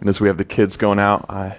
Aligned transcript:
And 0.00 0.08
as 0.08 0.20
we 0.20 0.28
have 0.28 0.38
the 0.38 0.44
kids 0.44 0.76
going 0.76 0.98
out, 0.98 1.26
I, 1.28 1.58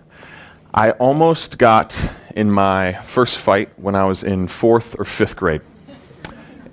I 0.74 0.92
almost 0.92 1.58
got 1.58 1.98
in 2.36 2.52
my 2.52 2.94
first 3.02 3.38
fight 3.38 3.70
when 3.78 3.96
I 3.96 4.06
was 4.06 4.24
in 4.24 4.48
fourth 4.48 4.96
or 5.00 5.06
fifth 5.06 5.36
grade. 5.36 5.62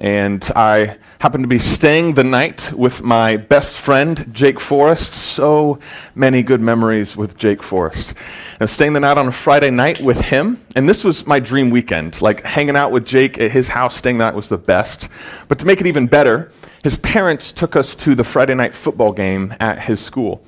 And 0.00 0.44
I 0.54 0.98
happened 1.20 1.44
to 1.44 1.48
be 1.48 1.58
staying 1.58 2.14
the 2.14 2.24
night 2.24 2.70
with 2.74 3.02
my 3.02 3.38
best 3.38 3.76
friend, 3.76 4.26
Jake 4.32 4.60
Forrest. 4.60 5.14
So 5.14 5.78
many 6.14 6.42
good 6.42 6.60
memories 6.60 7.16
with 7.16 7.38
Jake 7.38 7.62
Forrest. 7.62 8.12
And 8.60 8.68
staying 8.68 8.92
the 8.92 9.00
night 9.00 9.16
on 9.16 9.28
a 9.28 9.32
Friday 9.32 9.70
night 9.70 10.00
with 10.00 10.20
him. 10.20 10.60
And 10.76 10.86
this 10.86 11.04
was 11.04 11.26
my 11.26 11.40
dream 11.40 11.70
weekend. 11.70 12.20
Like 12.20 12.42
hanging 12.42 12.76
out 12.76 12.92
with 12.92 13.06
Jake 13.06 13.38
at 13.38 13.52
his 13.52 13.68
house, 13.68 13.96
staying 13.96 14.18
the 14.18 14.24
night 14.24 14.34
was 14.34 14.50
the 14.50 14.58
best. 14.58 15.08
But 15.48 15.58
to 15.60 15.64
make 15.64 15.80
it 15.80 15.86
even 15.86 16.06
better, 16.06 16.50
his 16.82 16.98
parents 16.98 17.52
took 17.52 17.76
us 17.76 17.94
to 17.94 18.14
the 18.14 18.24
Friday 18.24 18.54
night 18.54 18.74
football 18.74 19.12
game 19.12 19.54
at 19.60 19.78
his 19.80 20.00
school. 20.00 20.44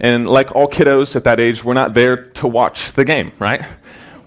And 0.00 0.28
like 0.28 0.54
all 0.54 0.68
kiddos 0.68 1.16
at 1.16 1.24
that 1.24 1.40
age, 1.40 1.64
we're 1.64 1.74
not 1.74 1.94
there 1.94 2.16
to 2.16 2.48
watch 2.48 2.92
the 2.92 3.04
game, 3.04 3.32
right? 3.38 3.64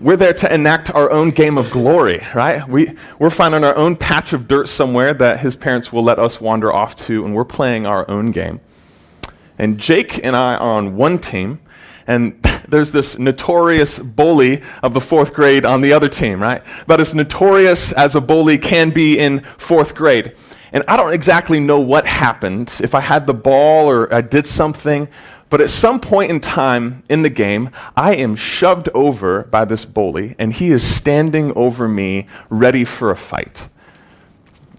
We're 0.02 0.16
there 0.16 0.34
to 0.34 0.54
enact 0.54 0.90
our 0.96 1.12
own 1.12 1.32
game 1.32 1.58
of 1.58 1.70
glory, 1.72 2.26
right? 2.34 2.68
We, 2.68 2.96
we're 3.20 3.30
finding 3.30 3.64
our 3.66 3.76
own 3.76 3.98
patch 3.98 4.32
of 4.32 4.48
dirt 4.48 4.70
somewhere 4.70 5.14
that 5.14 5.42
his 5.42 5.56
parents 5.58 5.92
will 5.92 6.04
let 6.04 6.20
us 6.20 6.40
wander 6.40 6.74
off 6.74 6.96
to, 7.08 7.26
and 7.26 7.36
we're 7.36 7.44
playing 7.44 7.86
our 7.86 8.10
own 8.10 8.32
game. 8.32 8.62
And 9.58 9.78
Jake 9.78 10.24
and 10.24 10.38
I 10.38 10.56
are 10.56 10.78
on 10.78 10.96
one 10.96 11.20
team, 11.20 11.60
and 12.08 12.42
there's 12.70 12.94
this 12.94 13.20
notorious 13.20 14.00
bully 14.00 14.62
of 14.82 14.94
the 14.94 15.02
fourth 15.02 15.34
grade 15.34 15.66
on 15.66 15.82
the 15.82 15.92
other 15.92 16.08
team, 16.08 16.42
right? 16.42 16.64
About 16.84 17.02
as 17.02 17.14
notorious 17.14 17.92
as 17.92 18.16
a 18.16 18.22
bully 18.22 18.58
can 18.58 18.92
be 18.92 19.20
in 19.20 19.42
fourth 19.58 19.96
grade. 19.96 20.34
And 20.72 20.84
I 20.88 20.98
don't 20.98 21.14
exactly 21.14 21.60
know 21.60 21.80
what 21.80 22.06
happened, 22.06 22.74
if 22.82 22.94
I 22.96 23.00
had 23.00 23.26
the 23.28 23.34
ball 23.34 23.90
or 23.90 24.14
I 24.14 24.22
did 24.22 24.46
something, 24.46 25.08
but 25.50 25.62
at 25.62 25.70
some 25.70 26.00
point 26.00 26.30
in 26.30 26.40
time 26.40 27.04
in 27.10 27.24
the 27.24 27.30
game, 27.30 27.72
I 27.96 28.16
am 28.16 28.36
shoved 28.36 28.90
over 28.94 29.44
by 29.46 29.66
this 29.66 29.84
bully, 29.86 30.36
and 30.38 30.54
he 30.54 30.72
is 30.72 30.84
standing 30.84 31.52
over 31.56 31.88
me, 31.88 32.28
ready 32.50 32.84
for 32.84 33.10
a 33.10 33.16
fight. 33.16 33.68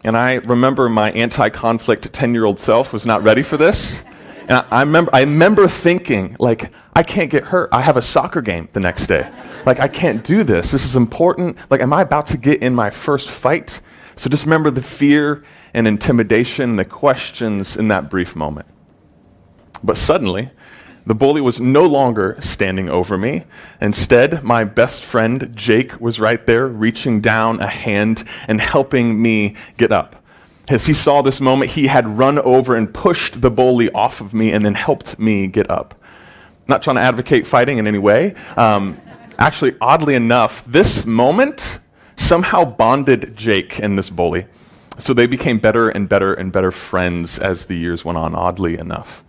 And 0.05 0.17
I 0.17 0.34
remember 0.34 0.89
my 0.89 1.11
anti 1.12 1.48
conflict 1.50 2.12
10 2.12 2.34
year 2.34 2.44
old 2.44 2.61
self 2.61 2.92
was 2.92 3.05
not 3.05 3.22
ready 3.22 3.42
for 3.42 3.56
this. 3.56 4.03
And 4.48 4.53
I, 4.53 4.67
I, 4.70 4.81
remember, 4.81 5.11
I 5.14 5.20
remember 5.20 5.69
thinking, 5.69 6.36
like, 6.39 6.70
I 6.94 7.03
can't 7.03 7.31
get 7.31 7.44
hurt. 7.44 7.69
I 7.72 7.83
have 7.83 7.97
a 7.97 8.03
soccer 8.03 8.41
game 8.41 8.69
the 8.72 8.81
next 8.81 9.06
day. 9.06 9.31
Like, 9.66 9.78
I 9.81 9.89
can't 9.89 10.25
do 10.25 10.42
this. 10.42 10.70
This 10.70 10.84
is 10.84 10.97
important. 10.97 11.56
Like, 11.69 11.83
am 11.83 11.92
I 11.92 12.03
about 12.03 12.27
to 12.28 12.37
get 12.37 12.62
in 12.62 12.75
my 12.75 12.91
first 12.91 13.31
fight? 13.31 13.81
So 14.16 14.31
just 14.31 14.44
remember 14.44 14.70
the 14.70 14.83
fear 14.83 15.44
and 15.75 15.87
intimidation, 15.87 16.77
the 16.77 16.84
questions 16.84 17.77
in 17.77 17.89
that 17.89 18.11
brief 18.11 18.34
moment. 18.34 18.66
But 19.83 19.97
suddenly, 19.97 20.50
the 21.11 21.14
bully 21.16 21.41
was 21.41 21.61
no 21.61 21.86
longer 21.86 22.36
standing 22.39 22.89
over 22.89 23.19
me. 23.19 23.42
Instead, 23.80 24.44
my 24.44 24.62
best 24.62 25.03
friend, 25.03 25.50
Jake, 25.56 26.00
was 26.00 26.20
right 26.20 26.47
there, 26.47 26.69
reaching 26.69 27.20
down 27.20 27.58
a 27.58 27.66
hand 27.66 28.22
and 28.47 28.61
helping 28.61 29.20
me 29.20 29.56
get 29.77 29.91
up. 29.91 30.25
As 30.69 30.86
he 30.86 30.92
saw 30.92 31.20
this 31.20 31.41
moment, 31.41 31.72
he 31.72 31.88
had 31.88 32.06
run 32.06 32.38
over 32.38 32.77
and 32.77 32.94
pushed 32.94 33.41
the 33.41 33.50
bully 33.50 33.91
off 33.91 34.20
of 34.20 34.33
me 34.33 34.53
and 34.53 34.64
then 34.64 34.77
helped 34.77 35.19
me 35.19 35.48
get 35.48 35.69
up. 35.69 36.00
Not 36.69 36.84
trying 36.84 36.94
to 36.94 37.03
advocate 37.03 37.44
fighting 37.44 37.78
in 37.78 37.88
any 37.88 37.98
way. 37.98 38.36
Um, 38.56 38.97
actually, 39.36 39.75
oddly 39.81 40.14
enough, 40.14 40.64
this 40.64 41.05
moment 41.05 41.81
somehow 42.14 42.64
bonded 42.64 43.36
Jake 43.36 43.81
and 43.81 43.98
this 43.98 44.11
bully. 44.11 44.47
So 44.98 45.12
they 45.12 45.27
became 45.27 45.58
better 45.58 45.88
and 45.88 46.08
better 46.08 46.34
and 46.34 46.53
better 46.53 46.70
friends 46.70 47.36
as 47.41 47.66
the 47.66 47.75
years 47.75 48.05
went 48.05 48.16
on, 48.16 48.36
oddly 48.36 48.78
enough. 48.78 49.25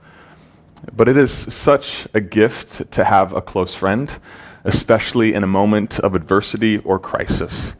But 0.96 1.08
it 1.08 1.18
is 1.18 1.32
such 1.32 2.08
a 2.14 2.22
gift 2.22 2.92
to 2.92 3.04
have 3.04 3.34
a 3.34 3.42
close 3.42 3.76
friend, 3.76 4.18
especially 4.64 5.34
in 5.34 5.44
a 5.44 5.48
moment 5.48 6.00
of 6.00 6.16
adversity 6.16 6.80
or 6.80 7.00
crisis. 7.00 7.76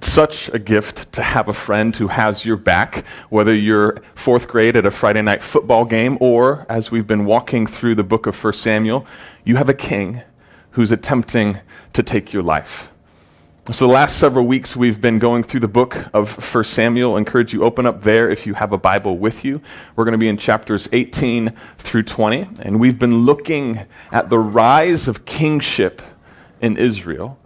such 0.00 0.48
a 0.50 0.58
gift 0.58 1.10
to 1.12 1.22
have 1.22 1.48
a 1.48 1.52
friend 1.52 1.94
who 1.96 2.08
has 2.08 2.44
your 2.44 2.56
back, 2.56 3.04
whether 3.30 3.54
you're 3.54 3.96
fourth 4.14 4.48
grade 4.48 4.76
at 4.76 4.86
a 4.86 4.90
Friday 4.90 5.22
night 5.22 5.42
football 5.42 5.84
game 5.84 6.18
or, 6.20 6.66
as 6.68 6.90
we've 6.90 7.06
been 7.06 7.24
walking 7.24 7.66
through 7.66 7.94
the 7.94 8.04
book 8.04 8.26
of 8.26 8.42
1 8.42 8.52
Samuel, 8.52 9.06
you 9.44 9.56
have 9.56 9.68
a 9.68 9.74
king 9.74 10.22
who's 10.70 10.92
attempting 10.92 11.58
to 11.92 12.02
take 12.02 12.32
your 12.32 12.42
life. 12.42 12.92
So, 13.72 13.88
the 13.88 13.92
last 13.92 14.18
several 14.18 14.46
weeks, 14.46 14.76
we've 14.76 15.00
been 15.00 15.18
going 15.18 15.42
through 15.42 15.58
the 15.58 15.66
book 15.66 15.96
of 16.14 16.30
First 16.30 16.72
Samuel. 16.72 17.16
I 17.16 17.18
encourage 17.18 17.52
you 17.52 17.64
open 17.64 17.84
up 17.84 18.04
there 18.04 18.30
if 18.30 18.46
you 18.46 18.54
have 18.54 18.70
a 18.70 18.78
Bible 18.78 19.18
with 19.18 19.44
you. 19.44 19.60
We're 19.96 20.04
going 20.04 20.12
to 20.12 20.18
be 20.18 20.28
in 20.28 20.36
chapters 20.36 20.88
18 20.92 21.52
through 21.76 22.04
20, 22.04 22.48
and 22.60 22.78
we've 22.78 22.96
been 22.96 23.24
looking 23.24 23.80
at 24.12 24.30
the 24.30 24.38
rise 24.38 25.08
of 25.08 25.24
kingship 25.24 26.00
in 26.60 26.76
Israel. 26.76 27.40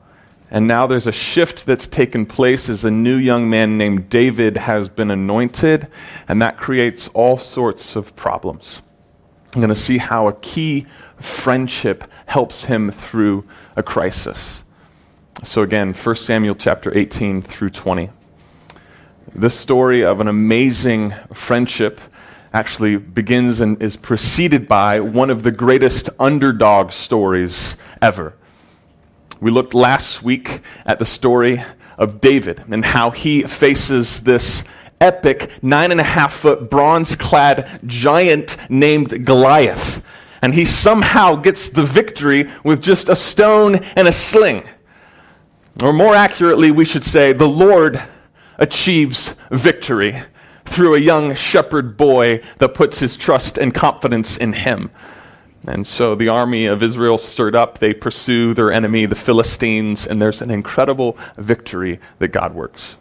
And 0.51 0.67
now 0.67 0.87
there's 0.87 1.07
a 1.07 1.13
shift 1.13 1.65
that's 1.65 1.87
taken 1.87 2.27
place 2.27 2.69
as 2.69 2.85
a 2.85 2.91
new 2.91 3.17
young 3.17 3.49
man 3.49 3.79
named 3.79 4.11
David 4.11 4.59
has 4.59 4.91
been 4.91 5.11
anointed, 5.11 5.89
and 6.29 6.43
that 6.43 6.59
creates 6.59 7.09
all 7.15 7.39
sorts 7.39 7.97
of 7.97 8.15
problems. 8.15 8.83
I'm 9.55 9.63
going 9.63 9.71
to 9.71 9.75
see 9.75 9.97
how 9.97 10.29
a 10.29 10.35
key 10.35 10.87
friendship 11.19 12.05
helps 12.27 12.65
him 12.65 12.91
through 12.91 13.47
a 13.75 13.83
crisis. 13.83 14.65
So 15.43 15.63
again, 15.63 15.95
1 15.95 16.17
Samuel 16.17 16.55
chapter 16.55 16.97
18 16.97 17.41
through 17.41 17.71
20. 17.71 18.11
This 19.35 19.59
story 19.59 20.05
of 20.05 20.21
an 20.21 20.29
amazing 20.29 21.15
friendship 21.33 21.99
actually 22.53 22.97
begins 22.97 23.61
and 23.61 23.81
is 23.81 23.97
preceded 23.97 24.69
by 24.69 25.01
one 25.01 25.31
of 25.31 25.43
the 25.43 25.51
greatest 25.51 26.11
underdog 26.19 26.93
stories 26.93 27.77
ever. 28.03 28.35
We 29.41 29.51
looked 29.51 29.73
last 29.73 30.23
week 30.23 30.61
at 30.85 30.99
the 30.99 31.07
story 31.07 31.65
of 31.97 32.21
David 32.21 32.63
and 32.71 32.85
how 32.85 33.11
he 33.11 33.43
faces 33.45 34.21
this 34.21 34.63
epic 35.01 35.51
nine 35.63 35.91
and 35.91 36.01
a 36.01 36.05
half 36.05 36.35
foot 36.35 36.69
bronze 36.69 37.17
clad 37.17 37.81
giant 37.87 38.59
named 38.69 39.25
Goliath. 39.25 40.03
And 40.43 40.53
he 40.53 40.67
somehow 40.67 41.37
gets 41.37 41.71
the 41.71 41.83
victory 41.83 42.51
with 42.63 42.83
just 42.83 43.09
a 43.09 43.17
stone 43.17 43.77
and 43.97 44.07
a 44.07 44.13
sling. 44.13 44.65
Or 45.83 45.95
more 45.95 46.15
accurately, 46.15 46.71
we 46.71 46.85
should 46.85 47.05
say, 47.05 47.33
the 47.33 47.49
Lord 47.49 48.03
achieves 48.59 49.35
victory 49.51 50.15
through 50.67 50.95
a 50.95 50.99
young 50.99 51.35
shepherd 51.35 51.97
boy 51.97 52.43
that 52.59 52.75
puts 52.75 52.99
his 52.99 53.17
trust 53.17 53.57
and 53.57 53.73
confidence 53.73 54.37
in 54.37 54.53
him. 54.53 54.91
And 55.67 55.87
so 55.87 56.15
the 56.15 56.29
army 56.29 56.67
of 56.67 56.83
Israel 56.83 57.17
stirred 57.17 57.55
up. 57.55 57.79
They 57.79 57.95
pursue 57.95 58.53
their 58.53 58.71
enemy, 58.71 59.07
the 59.07 59.15
Philistines, 59.15 60.07
and 60.07 60.21
there's 60.21 60.43
an 60.43 60.51
incredible 60.51 61.17
victory 61.37 61.99
that 62.19 62.29
God 62.29 62.55
works. 62.55 62.97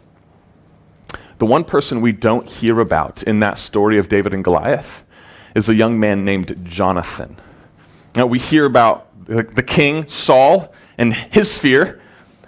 The 1.38 1.46
one 1.46 1.64
person 1.64 2.00
we 2.00 2.12
don't 2.12 2.46
hear 2.46 2.80
about 2.80 3.22
in 3.22 3.40
that 3.40 3.58
story 3.58 3.98
of 3.98 4.08
David 4.08 4.34
and 4.34 4.42
Goliath 4.42 5.04
is 5.54 5.68
a 5.68 5.74
young 5.74 6.00
man 6.00 6.24
named 6.24 6.64
Jonathan. 6.64 7.36
Now, 8.14 8.26
we 8.26 8.38
hear 8.38 8.64
about 8.64 9.06
the 9.26 9.62
king, 9.62 10.08
Saul, 10.08 10.72
and 10.98 11.14
his 11.14 11.56
fear. 11.56 12.00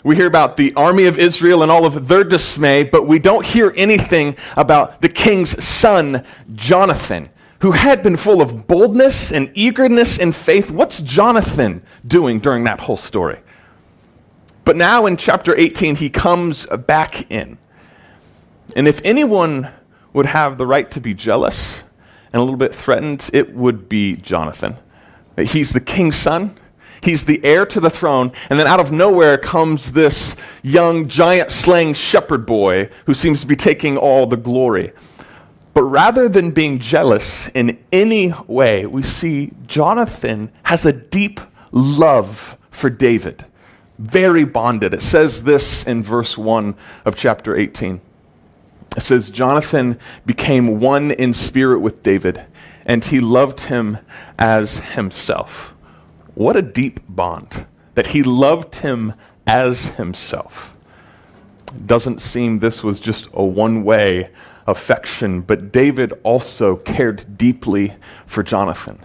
We 0.04 0.16
hear 0.16 0.26
about 0.26 0.56
the 0.56 0.74
army 0.74 1.04
of 1.04 1.18
Israel 1.18 1.62
and 1.62 1.70
all 1.70 1.86
of 1.86 2.08
their 2.08 2.24
dismay, 2.24 2.82
but 2.82 3.06
we 3.06 3.18
don't 3.18 3.46
hear 3.46 3.72
anything 3.76 4.36
about 4.56 5.00
the 5.00 5.08
king's 5.08 5.62
son, 5.62 6.24
Jonathan, 6.54 7.28
who 7.60 7.70
had 7.70 8.02
been 8.02 8.16
full 8.16 8.42
of 8.42 8.66
boldness 8.66 9.30
and 9.30 9.50
eagerness 9.54 10.18
and 10.18 10.34
faith. 10.34 10.70
What's 10.70 11.00
Jonathan 11.00 11.82
doing 12.04 12.40
during 12.40 12.64
that 12.64 12.80
whole 12.80 12.96
story? 12.96 13.38
But 14.64 14.76
now 14.76 15.06
in 15.06 15.16
chapter 15.16 15.56
18, 15.56 15.96
he 15.96 16.10
comes 16.10 16.66
back 16.66 17.30
in. 17.30 17.58
And 18.74 18.88
if 18.88 19.00
anyone 19.04 19.70
would 20.12 20.26
have 20.26 20.58
the 20.58 20.66
right 20.66 20.90
to 20.92 21.00
be 21.00 21.14
jealous 21.14 21.84
and 22.32 22.40
a 22.40 22.40
little 22.40 22.56
bit 22.56 22.74
threatened, 22.74 23.30
it 23.32 23.54
would 23.54 23.88
be 23.88 24.16
Jonathan. 24.16 24.76
He's 25.36 25.72
the 25.72 25.80
king's 25.80 26.16
son. 26.16 26.56
He's 27.02 27.24
the 27.24 27.44
heir 27.44 27.66
to 27.66 27.80
the 27.80 27.90
throne. 27.90 28.32
And 28.48 28.58
then 28.58 28.66
out 28.66 28.80
of 28.80 28.92
nowhere 28.92 29.36
comes 29.36 29.92
this 29.92 30.36
young, 30.62 31.08
giant 31.08 31.50
slaying 31.50 31.94
shepherd 31.94 32.46
boy 32.46 32.90
who 33.06 33.14
seems 33.14 33.40
to 33.40 33.46
be 33.46 33.56
taking 33.56 33.96
all 33.96 34.26
the 34.26 34.36
glory. 34.36 34.92
But 35.74 35.84
rather 35.84 36.28
than 36.28 36.50
being 36.50 36.78
jealous 36.78 37.48
in 37.48 37.78
any 37.90 38.32
way, 38.46 38.86
we 38.86 39.02
see 39.02 39.52
Jonathan 39.66 40.52
has 40.64 40.84
a 40.84 40.92
deep 40.92 41.40
love 41.72 42.56
for 42.70 42.90
David, 42.90 43.46
very 43.98 44.44
bonded. 44.44 44.92
It 44.94 45.02
says 45.02 45.44
this 45.44 45.84
in 45.84 46.02
verse 46.02 46.36
1 46.36 46.74
of 47.04 47.16
chapter 47.16 47.56
18. 47.56 48.00
It 48.96 49.00
says, 49.00 49.30
Jonathan 49.30 49.98
became 50.26 50.78
one 50.78 51.10
in 51.10 51.32
spirit 51.32 51.80
with 51.80 52.02
David, 52.02 52.44
and 52.84 53.02
he 53.02 53.20
loved 53.20 53.60
him 53.60 53.98
as 54.38 54.78
himself. 54.78 55.71
What 56.34 56.56
a 56.56 56.62
deep 56.62 57.00
bond 57.08 57.66
that 57.94 58.08
he 58.08 58.22
loved 58.22 58.76
him 58.76 59.14
as 59.46 59.86
himself. 59.96 60.74
It 61.74 61.86
doesn't 61.86 62.22
seem 62.22 62.58
this 62.58 62.82
was 62.82 63.00
just 63.00 63.28
a 63.32 63.44
one 63.44 63.84
way 63.84 64.30
affection, 64.66 65.40
but 65.40 65.72
David 65.72 66.12
also 66.22 66.76
cared 66.76 67.36
deeply 67.36 67.94
for 68.26 68.42
Jonathan. 68.42 69.04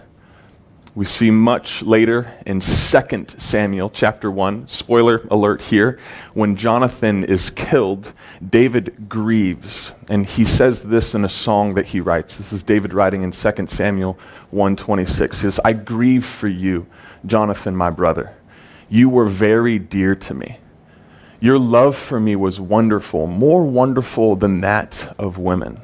We 0.98 1.04
see 1.04 1.30
much 1.30 1.84
later 1.84 2.26
in 2.44 2.58
2 2.58 3.38
Samuel 3.38 3.88
chapter 3.88 4.32
1, 4.32 4.66
spoiler 4.66 5.24
alert 5.30 5.60
here, 5.60 5.96
when 6.34 6.56
Jonathan 6.56 7.22
is 7.22 7.50
killed, 7.50 8.12
David 8.44 9.08
grieves. 9.08 9.92
And 10.08 10.26
he 10.26 10.44
says 10.44 10.82
this 10.82 11.14
in 11.14 11.24
a 11.24 11.28
song 11.28 11.74
that 11.74 11.86
he 11.86 12.00
writes. 12.00 12.36
This 12.36 12.52
is 12.52 12.64
David 12.64 12.92
writing 12.92 13.22
in 13.22 13.30
2 13.30 13.68
Samuel 13.68 14.18
1:26. 14.50 15.38
says, 15.38 15.60
"I 15.64 15.72
grieve 15.72 16.24
for 16.24 16.48
you, 16.48 16.86
Jonathan 17.24 17.76
my 17.76 17.90
brother. 17.90 18.32
You 18.88 19.08
were 19.08 19.26
very 19.26 19.78
dear 19.78 20.16
to 20.16 20.34
me. 20.34 20.58
Your 21.38 21.60
love 21.60 21.94
for 21.94 22.18
me 22.18 22.34
was 22.34 22.58
wonderful, 22.58 23.28
more 23.28 23.64
wonderful 23.64 24.34
than 24.34 24.62
that 24.62 25.14
of 25.16 25.38
women." 25.38 25.78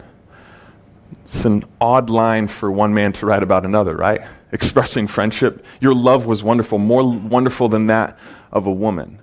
It's 1.24 1.44
an 1.44 1.62
odd 1.80 2.10
line 2.10 2.48
for 2.48 2.68
one 2.68 2.92
man 2.92 3.12
to 3.12 3.26
write 3.26 3.44
about 3.44 3.64
another, 3.64 3.96
right? 3.96 4.20
Expressing 4.54 5.06
friendship. 5.06 5.66
Your 5.80 5.94
love 5.94 6.24
was 6.24 6.42
wonderful, 6.42 6.78
more 6.78 7.02
wonderful 7.12 7.68
than 7.68 7.88
that 7.88 8.16
of 8.52 8.66
a 8.66 8.72
woman. 8.72 9.18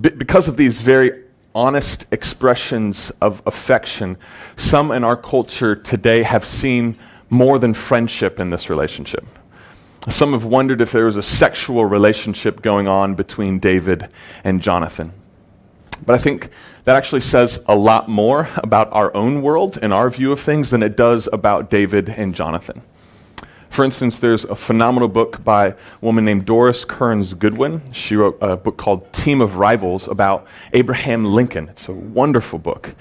Be- 0.00 0.10
because 0.10 0.46
of 0.46 0.56
these 0.56 0.80
very 0.80 1.24
honest 1.54 2.06
expressions 2.12 3.10
of 3.20 3.42
affection, 3.46 4.16
some 4.56 4.92
in 4.92 5.02
our 5.02 5.16
culture 5.16 5.74
today 5.74 6.22
have 6.22 6.44
seen 6.44 6.96
more 7.30 7.58
than 7.58 7.72
friendship 7.72 8.38
in 8.38 8.50
this 8.50 8.68
relationship. 8.68 9.24
Some 10.08 10.32
have 10.32 10.44
wondered 10.44 10.80
if 10.80 10.92
there 10.92 11.06
was 11.06 11.16
a 11.16 11.22
sexual 11.22 11.86
relationship 11.86 12.60
going 12.60 12.86
on 12.86 13.14
between 13.14 13.58
David 13.58 14.08
and 14.44 14.60
Jonathan. 14.60 15.12
But 16.04 16.14
I 16.14 16.18
think 16.18 16.50
that 16.84 16.96
actually 16.96 17.20
says 17.20 17.60
a 17.66 17.74
lot 17.74 18.08
more 18.08 18.48
about 18.56 18.92
our 18.92 19.14
own 19.14 19.42
world 19.42 19.78
and 19.80 19.92
our 19.92 20.10
view 20.10 20.32
of 20.32 20.40
things 20.40 20.70
than 20.70 20.82
it 20.82 20.96
does 20.96 21.28
about 21.32 21.70
David 21.70 22.08
and 22.10 22.34
Jonathan. 22.34 22.82
For 23.70 23.84
instance, 23.84 24.18
there's 24.18 24.44
a 24.44 24.56
phenomenal 24.56 25.08
book 25.08 25.44
by 25.44 25.68
a 25.68 25.74
woman 26.00 26.24
named 26.24 26.44
Doris 26.44 26.84
Kearns 26.84 27.34
Goodwin. 27.34 27.80
She 27.92 28.16
wrote 28.16 28.36
a 28.40 28.56
book 28.56 28.76
called 28.76 29.10
Team 29.12 29.40
of 29.40 29.56
Rivals 29.56 30.08
about 30.08 30.48
Abraham 30.72 31.24
Lincoln. 31.24 31.68
It's 31.68 31.88
a 31.88 31.92
wonderful 31.92 32.58
book. 32.58 32.96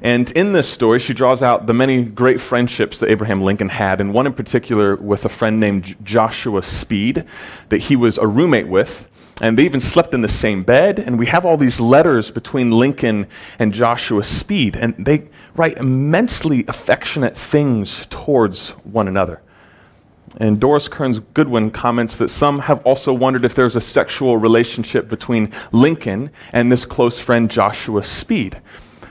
And 0.00 0.30
in 0.32 0.54
this 0.54 0.66
story, 0.66 0.98
she 0.98 1.12
draws 1.12 1.42
out 1.42 1.66
the 1.66 1.74
many 1.74 2.02
great 2.02 2.40
friendships 2.40 2.98
that 2.98 3.10
Abraham 3.10 3.42
Lincoln 3.42 3.68
had, 3.68 4.00
and 4.00 4.14
one 4.14 4.26
in 4.26 4.32
particular 4.32 4.96
with 4.96 5.26
a 5.26 5.28
friend 5.28 5.60
named 5.60 5.94
Joshua 6.02 6.62
Speed 6.62 7.24
that 7.68 7.78
he 7.78 7.94
was 7.94 8.16
a 8.16 8.26
roommate 8.26 8.68
with. 8.68 9.06
And 9.42 9.58
they 9.58 9.64
even 9.64 9.80
slept 9.80 10.14
in 10.14 10.22
the 10.22 10.28
same 10.28 10.62
bed. 10.62 10.98
And 10.98 11.18
we 11.18 11.26
have 11.26 11.44
all 11.44 11.56
these 11.56 11.80
letters 11.80 12.30
between 12.30 12.70
Lincoln 12.70 13.26
and 13.58 13.74
Joshua 13.74 14.22
Speed. 14.24 14.76
And 14.76 14.94
they 15.04 15.28
write 15.54 15.76
immensely 15.76 16.64
affectionate 16.66 17.36
things 17.36 18.06
towards 18.10 18.70
one 18.84 19.08
another. 19.08 19.42
And 20.38 20.60
Doris 20.60 20.88
Kearns 20.88 21.20
Goodwin 21.20 21.70
comments 21.70 22.16
that 22.16 22.28
some 22.28 22.58
have 22.60 22.84
also 22.84 23.12
wondered 23.12 23.44
if 23.44 23.54
there's 23.54 23.76
a 23.76 23.80
sexual 23.80 24.36
relationship 24.36 25.08
between 25.08 25.52
Lincoln 25.70 26.30
and 26.52 26.72
this 26.72 26.84
close 26.84 27.18
friend 27.18 27.50
Joshua 27.50 28.02
Speed. 28.02 28.60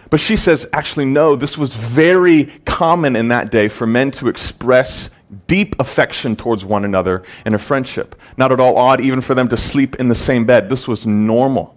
But 0.10 0.20
she 0.20 0.36
says, 0.36 0.68
actually, 0.74 1.06
no, 1.06 1.36
this 1.36 1.58
was 1.58 1.74
very 1.74 2.46
common 2.66 3.16
in 3.16 3.30
that 3.30 3.52
day 3.52 3.68
for 3.68 3.88
men 3.88 4.12
to 4.12 4.28
express 4.28 5.10
deep 5.48 5.76
affection 5.80 6.36
towards 6.36 6.64
one 6.64 6.86
another 6.86 7.24
in 7.46 7.54
a 7.54 7.58
friendship. 7.58 8.16
Not 8.38 8.52
at 8.52 8.60
all 8.60 8.78
odd, 8.78 9.02
even 9.02 9.22
for 9.22 9.34
them 9.34 9.48
to 9.50 9.58
sleep 9.58 9.96
in 9.96 10.10
the 10.10 10.16
same 10.16 10.46
bed. 10.46 10.70
This 10.70 10.88
was 10.88 11.08
normal. 11.08 11.76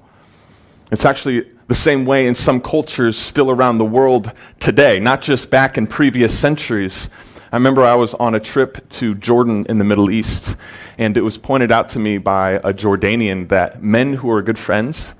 It's 0.92 1.04
actually 1.04 1.50
the 1.68 1.74
same 1.74 2.04
way 2.04 2.26
in 2.26 2.34
some 2.34 2.60
cultures 2.60 3.16
still 3.16 3.50
around 3.50 3.78
the 3.78 3.84
world 3.84 4.32
today, 4.60 5.00
not 5.00 5.22
just 5.22 5.50
back 5.50 5.78
in 5.78 5.86
previous 5.86 6.38
centuries. 6.38 7.08
I 7.52 7.56
remember 7.56 7.84
I 7.84 7.94
was 7.94 8.12
on 8.14 8.34
a 8.34 8.40
trip 8.40 8.88
to 8.90 9.14
Jordan 9.14 9.66
in 9.68 9.78
the 9.78 9.84
Middle 9.84 10.10
East, 10.10 10.56
and 10.98 11.16
it 11.16 11.20
was 11.20 11.38
pointed 11.38 11.70
out 11.70 11.88
to 11.90 12.00
me 12.00 12.18
by 12.18 12.54
a 12.54 12.74
Jordanian 12.74 13.48
that 13.50 13.80
men 13.80 14.14
who 14.14 14.28
are 14.32 14.42
good 14.42 14.58
friends 14.58 15.14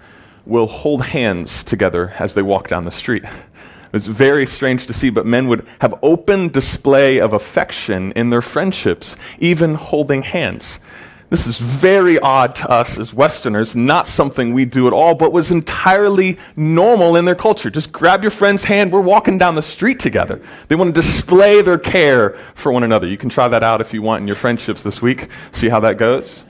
will 0.44 0.67
hold 0.67 1.02
hands 1.02 1.62
together 1.62 2.14
as 2.19 2.34
they 2.34 2.43
walk 2.43 2.67
down 2.67 2.84
the 2.84 2.90
street. 2.90 3.23
It 3.23 3.93
was 3.93 4.08
very 4.08 4.44
strange 4.44 4.88
to 4.88 4.93
see, 4.93 5.08
but 5.08 5.25
men 5.25 5.46
would 5.46 5.64
have 5.81 5.94
open 6.02 6.49
display 6.49 7.19
of 7.19 7.32
affection 7.32 8.11
in 8.12 8.31
their 8.31 8.43
friendships, 8.43 9.14
even 9.38 9.76
holding 9.76 10.25
hands. 10.25 10.81
This 11.28 11.44
is 11.46 11.58
very 11.58 12.20
odd 12.20 12.55
to 12.56 12.70
us 12.70 13.00
as 13.00 13.12
Westerners, 13.12 13.75
not 13.75 14.06
something 14.06 14.55
we 14.55 14.64
do 14.64 14.87
at 14.87 14.93
all, 14.93 15.17
but 15.17 15.32
was 15.32 15.50
entirely 15.50 16.38
normal 16.55 17.17
in 17.17 17.25
their 17.25 17.34
culture. 17.34 17.69
Just 17.69 17.90
grab 17.90 18.23
your 18.23 18.31
friend's 18.31 18.62
hand, 18.62 18.93
we're 18.93 19.00
walking 19.00 19.37
down 19.37 19.56
the 19.56 19.62
street 19.62 19.99
together. 19.99 20.40
They 20.69 20.76
want 20.76 20.94
to 20.94 21.00
display 21.00 21.62
their 21.62 21.78
care 21.78 22.38
for 22.55 22.70
one 22.70 22.84
another. 22.84 23.08
You 23.08 23.19
can 23.19 23.28
try 23.28 23.49
that 23.49 23.64
out 23.64 23.81
if 23.81 23.93
you 23.93 24.02
want 24.02 24.20
in 24.23 24.28
your 24.28 24.37
friendships 24.37 24.84
this 24.84 25.02
week, 25.02 25.28
see 25.50 25.69
how 25.69 25.81
that 25.81 25.99
goes. 25.99 26.44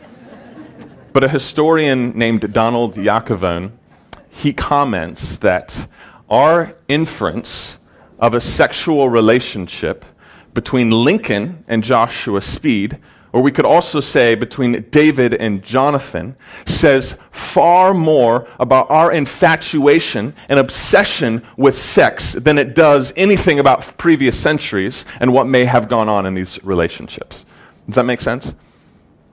But 1.14 1.24
a 1.24 1.28
historian 1.28 2.10
named 2.10 2.52
Donald 2.52 2.96
Yacovone, 2.96 3.72
he 4.28 4.52
comments 4.52 5.38
that 5.38 5.88
our 6.28 6.76
inference 6.88 7.78
of 8.18 8.34
a 8.34 8.42
sexual 8.42 9.08
relationship 9.08 10.04
between 10.52 10.90
Lincoln 10.90 11.64
and 11.66 11.82
Joshua 11.82 12.42
Speed 12.42 12.98
or 13.36 13.42
we 13.42 13.52
could 13.52 13.66
also 13.66 14.00
say 14.00 14.34
between 14.34 14.80
David 14.90 15.34
and 15.34 15.62
Jonathan, 15.62 16.34
says 16.64 17.16
far 17.30 17.92
more 17.92 18.48
about 18.58 18.90
our 18.90 19.12
infatuation 19.12 20.34
and 20.48 20.58
obsession 20.58 21.42
with 21.58 21.76
sex 21.76 22.32
than 22.32 22.56
it 22.56 22.74
does 22.74 23.12
anything 23.14 23.58
about 23.58 23.98
previous 23.98 24.40
centuries 24.40 25.04
and 25.20 25.34
what 25.34 25.46
may 25.46 25.66
have 25.66 25.86
gone 25.86 26.08
on 26.08 26.24
in 26.24 26.32
these 26.32 26.64
relationships. 26.64 27.44
Does 27.84 27.96
that 27.96 28.04
make 28.04 28.22
sense? 28.22 28.54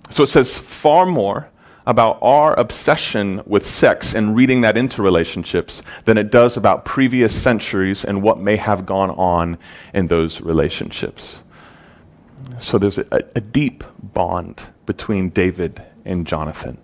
So 0.09 0.23
it 0.23 0.27
says 0.27 0.57
far 0.59 1.05
more 1.05 1.47
about 1.87 2.19
our 2.21 2.59
obsession 2.59 3.41
with 3.45 3.65
sex 3.65 4.13
and 4.15 4.35
reading 4.35 4.59
that 4.61 4.75
into 4.75 5.01
relationships 5.01 5.81
than 6.03 6.17
it 6.17 6.29
does 6.29 6.57
about 6.57 6.83
previous 6.83 7.33
centuries 7.33 8.03
and 8.03 8.21
what 8.21 8.37
may 8.37 8.57
have 8.57 8.85
gone 8.85 9.11
on 9.11 9.57
in 9.93 10.07
those 10.07 10.41
relationships. 10.41 11.39
So 12.59 12.77
there's 12.77 12.97
a, 12.97 13.05
a 13.11 13.41
deep 13.41 13.83
bond 14.01 14.63
between 14.85 15.29
David 15.29 15.83
and 16.05 16.27
Jonathan, 16.27 16.77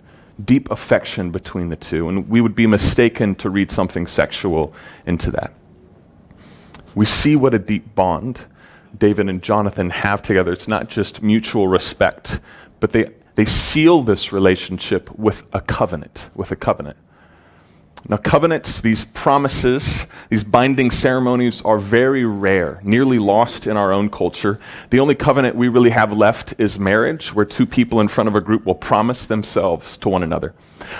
deep 0.43 0.69
affection 0.71 1.31
between 1.31 1.69
the 1.69 1.75
two. 1.75 2.09
And 2.09 2.29
we 2.29 2.41
would 2.41 2.55
be 2.55 2.67
mistaken 2.67 3.35
to 3.35 3.49
read 3.49 3.71
something 3.71 4.07
sexual 4.07 4.73
into 5.05 5.31
that. 5.31 5.53
We 6.95 7.05
see 7.05 7.35
what 7.35 7.53
a 7.53 7.59
deep 7.59 7.95
bond 7.95 8.41
David 8.97 9.29
and 9.29 9.41
Jonathan 9.41 9.89
have 9.91 10.21
together. 10.21 10.51
It's 10.51 10.67
not 10.67 10.89
just 10.89 11.21
mutual 11.21 11.67
respect, 11.67 12.39
but 12.79 12.91
they, 12.91 13.09
they 13.35 13.45
seal 13.45 14.01
this 14.01 14.31
relationship 14.33 15.17
with 15.17 15.43
a 15.53 15.61
covenant, 15.61 16.29
with 16.35 16.51
a 16.51 16.55
covenant. 16.55 16.97
Now, 18.07 18.17
covenants, 18.17 18.79
these 18.79 19.05
promises, 19.05 20.07
these 20.29 20.43
binding 20.43 20.89
ceremonies 20.89 21.61
are 21.63 21.77
very 21.77 22.23
rare, 22.23 22.79
nearly 22.81 23.19
lost 23.19 23.67
in 23.67 23.75
our 23.75 23.91
own 23.91 24.09
culture. 24.09 24.57
The 24.89 25.01
only 25.01 25.15
covenant 25.15 25.55
we 25.55 25.67
really 25.67 25.89
have 25.89 26.13
left 26.13 26.53
is 26.57 26.79
marriage, 26.79 27.33
where 27.33 27.45
two 27.45 27.65
people 27.65 27.99
in 27.99 28.07
front 28.07 28.29
of 28.29 28.35
a 28.35 28.41
group 28.41 28.65
will 28.65 28.75
promise 28.75 29.25
themselves 29.25 29.97
to 29.97 30.09
one 30.09 30.23
another. 30.23 30.53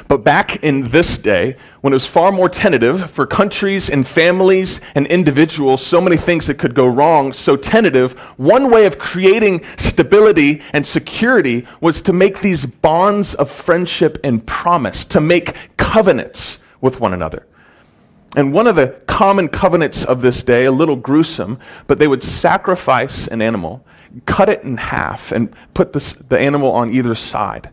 But 0.09 0.23
back 0.25 0.57
in 0.57 0.83
this 0.83 1.17
day, 1.17 1.55
when 1.81 1.93
it 1.93 1.95
was 1.95 2.05
far 2.05 2.33
more 2.33 2.49
tentative 2.49 3.09
for 3.09 3.25
countries 3.25 3.89
and 3.89 4.05
families 4.05 4.81
and 4.93 5.07
individuals, 5.07 5.83
so 5.83 6.01
many 6.01 6.17
things 6.17 6.47
that 6.47 6.55
could 6.55 6.75
go 6.75 6.87
wrong, 6.87 7.31
so 7.31 7.55
tentative, 7.55 8.19
one 8.37 8.69
way 8.69 8.85
of 8.85 8.99
creating 8.99 9.63
stability 9.77 10.61
and 10.73 10.85
security 10.85 11.65
was 11.79 12.01
to 12.01 12.13
make 12.13 12.41
these 12.41 12.65
bonds 12.65 13.35
of 13.35 13.49
friendship 13.49 14.17
and 14.23 14.45
promise, 14.45 15.05
to 15.05 15.21
make 15.21 15.55
covenants 15.77 16.59
with 16.81 16.99
one 16.99 17.13
another. 17.13 17.45
And 18.35 18.53
one 18.53 18.67
of 18.67 18.75
the 18.75 18.89
common 19.07 19.47
covenants 19.47 20.05
of 20.05 20.21
this 20.21 20.43
day, 20.43 20.65
a 20.65 20.71
little 20.71 20.95
gruesome, 20.95 21.59
but 21.87 21.97
they 21.97 22.07
would 22.07 22.21
sacrifice 22.21 23.27
an 23.27 23.41
animal, 23.41 23.83
cut 24.25 24.49
it 24.49 24.63
in 24.63 24.77
half, 24.77 25.31
and 25.31 25.53
put 25.73 25.93
this, 25.93 26.13
the 26.13 26.37
animal 26.37 26.71
on 26.71 26.93
either 26.93 27.15
side. 27.15 27.71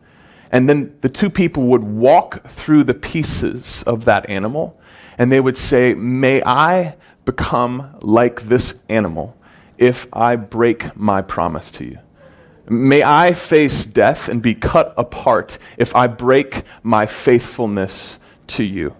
And 0.50 0.68
then 0.68 0.96
the 1.02 1.08
two 1.08 1.28
people 1.28 1.64
would 1.64 1.84
walk 1.84 2.46
through 2.46 2.84
the 2.84 2.94
pieces 2.94 3.82
of 3.86 4.06
that 4.06 4.30
animal, 4.30 4.80
and 5.18 5.30
they 5.30 5.40
would 5.40 5.58
say, 5.58 5.92
May 5.92 6.42
I 6.42 6.96
become 7.26 7.94
like 8.00 8.42
this 8.42 8.74
animal 8.88 9.36
if 9.76 10.06
I 10.12 10.36
break 10.36 10.96
my 10.96 11.20
promise 11.20 11.70
to 11.72 11.84
you. 11.84 11.98
May 12.68 13.02
I 13.02 13.32
face 13.32 13.84
death 13.84 14.28
and 14.28 14.42
be 14.42 14.54
cut 14.54 14.94
apart 14.96 15.58
if 15.76 15.94
I 15.94 16.06
break 16.06 16.62
my 16.82 17.06
faithfulness 17.06 18.18
to 18.48 18.64
you. 18.64 18.96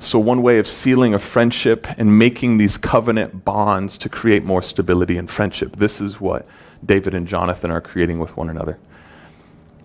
So, 0.00 0.18
one 0.18 0.42
way 0.42 0.58
of 0.58 0.66
sealing 0.68 1.12
a 1.12 1.18
friendship 1.18 1.88
and 1.98 2.18
making 2.18 2.56
these 2.56 2.78
covenant 2.78 3.44
bonds 3.44 3.98
to 3.98 4.08
create 4.08 4.44
more 4.44 4.62
stability 4.62 5.16
in 5.16 5.26
friendship. 5.26 5.76
This 5.76 6.00
is 6.00 6.20
what 6.20 6.46
David 6.84 7.14
and 7.14 7.26
Jonathan 7.26 7.70
are 7.70 7.80
creating 7.80 8.20
with 8.20 8.36
one 8.36 8.48
another. 8.48 8.78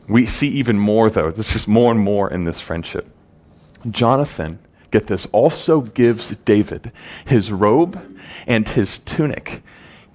We 0.07 0.25
see 0.27 0.49
even 0.49 0.77
more, 0.77 1.09
though. 1.09 1.31
This 1.31 1.55
is 1.55 1.67
more 1.67 1.91
and 1.91 1.99
more 1.99 2.29
in 2.29 2.43
this 2.43 2.61
friendship. 2.61 3.09
Jonathan, 3.89 4.59
get 4.91 5.07
this, 5.07 5.25
also 5.27 5.81
gives 5.81 6.29
David 6.45 6.91
his 7.25 7.51
robe 7.51 7.99
and 8.45 8.67
his 8.67 8.99
tunic. 8.99 9.63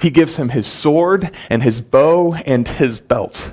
He 0.01 0.11
gives 0.11 0.37
him 0.37 0.51
his 0.51 0.67
sword 0.67 1.31
and 1.51 1.63
his 1.63 1.81
bow 1.81 2.35
and 2.35 2.69
his 2.69 3.01
belt. 3.01 3.53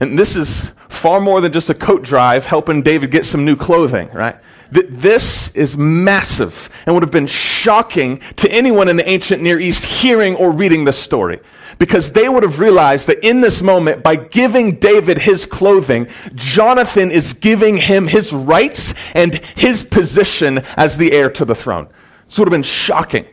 And 0.00 0.18
this 0.18 0.36
is 0.36 0.72
far 0.88 1.20
more 1.20 1.40
than 1.40 1.52
just 1.52 1.70
a 1.70 1.74
coat 1.74 2.02
drive 2.02 2.46
helping 2.46 2.82
David 2.82 3.10
get 3.10 3.24
some 3.24 3.44
new 3.44 3.56
clothing, 3.56 4.08
right? 4.08 4.36
Th- 4.72 4.86
this 4.88 5.48
is 5.50 5.76
massive 5.76 6.68
and 6.84 6.94
would 6.94 7.02
have 7.02 7.12
been 7.12 7.26
shocking 7.26 8.20
to 8.36 8.50
anyone 8.50 8.88
in 8.88 8.96
the 8.96 9.08
ancient 9.08 9.42
Near 9.42 9.58
East 9.58 9.84
hearing 9.84 10.34
or 10.34 10.50
reading 10.50 10.84
this 10.84 10.98
story. 10.98 11.40
Because 11.78 12.12
they 12.12 12.28
would 12.28 12.42
have 12.42 12.58
realized 12.58 13.06
that 13.06 13.24
in 13.24 13.40
this 13.40 13.62
moment, 13.62 14.02
by 14.02 14.16
giving 14.16 14.76
David 14.76 15.18
his 15.18 15.46
clothing, 15.46 16.08
Jonathan 16.34 17.10
is 17.10 17.32
giving 17.34 17.76
him 17.76 18.08
his 18.08 18.32
rights 18.32 18.94
and 19.14 19.34
his 19.56 19.84
position 19.84 20.58
as 20.76 20.96
the 20.96 21.12
heir 21.12 21.30
to 21.30 21.44
the 21.44 21.54
throne. 21.54 21.88
This 22.26 22.38
would 22.38 22.48
have 22.48 22.52
been 22.52 22.62
shocking. 22.62 23.26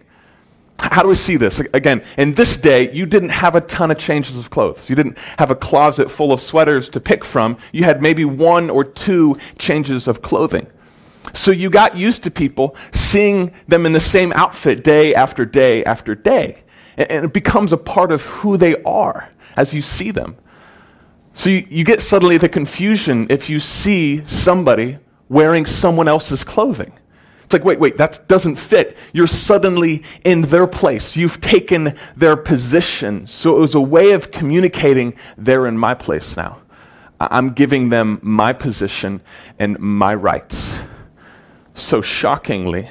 How 0.91 1.01
do 1.01 1.07
we 1.07 1.15
see 1.15 1.37
this? 1.37 1.59
Again, 1.73 2.03
in 2.17 2.33
this 2.33 2.57
day, 2.57 2.93
you 2.93 3.05
didn't 3.05 3.29
have 3.29 3.55
a 3.55 3.61
ton 3.61 3.89
of 3.89 3.97
changes 3.97 4.37
of 4.37 4.49
clothes. 4.49 4.89
You 4.89 4.95
didn't 4.97 5.17
have 5.37 5.49
a 5.49 5.55
closet 5.55 6.11
full 6.11 6.33
of 6.33 6.41
sweaters 6.41 6.89
to 6.89 6.99
pick 6.99 7.23
from. 7.23 7.57
You 7.71 7.85
had 7.85 8.01
maybe 8.01 8.25
one 8.25 8.69
or 8.69 8.83
two 8.83 9.37
changes 9.57 10.09
of 10.09 10.21
clothing. 10.21 10.67
So 11.31 11.51
you 11.51 11.69
got 11.69 11.95
used 11.95 12.23
to 12.23 12.31
people 12.31 12.75
seeing 12.91 13.53
them 13.67 13.85
in 13.85 13.93
the 13.93 14.01
same 14.01 14.33
outfit 14.33 14.83
day 14.83 15.15
after 15.15 15.45
day 15.45 15.85
after 15.85 16.15
day. 16.15 16.63
And 16.97 17.25
it 17.25 17.33
becomes 17.33 17.71
a 17.71 17.77
part 17.77 18.11
of 18.11 18.23
who 18.23 18.57
they 18.57 18.81
are 18.83 19.29
as 19.55 19.73
you 19.73 19.81
see 19.81 20.11
them. 20.11 20.35
So 21.33 21.49
you, 21.49 21.65
you 21.69 21.85
get 21.85 22.01
suddenly 22.01 22.37
the 22.37 22.49
confusion 22.49 23.27
if 23.29 23.49
you 23.49 23.59
see 23.59 24.25
somebody 24.25 24.99
wearing 25.29 25.65
someone 25.65 26.09
else's 26.09 26.43
clothing. 26.43 26.91
It's 27.53 27.59
like, 27.59 27.65
wait, 27.65 27.79
wait, 27.79 27.97
that 27.97 28.27
doesn't 28.27 28.55
fit. 28.55 28.97
You're 29.11 29.27
suddenly 29.27 30.01
in 30.23 30.41
their 30.41 30.65
place. 30.65 31.15
You've 31.15 31.39
taken 31.39 31.95
their 32.15 32.35
position. 32.35 33.27
So 33.27 33.55
it 33.55 33.59
was 33.59 33.75
a 33.75 33.79
way 33.79 34.13
of 34.13 34.31
communicating 34.31 35.13
they're 35.37 35.67
in 35.67 35.77
my 35.77 35.93
place 35.93 36.35
now. 36.35 36.57
I'm 37.19 37.51
giving 37.51 37.89
them 37.89 38.17
my 38.23 38.53
position 38.53 39.21
and 39.59 39.77
my 39.77 40.15
rights. 40.15 40.81
So 41.75 42.01
shockingly, 42.01 42.89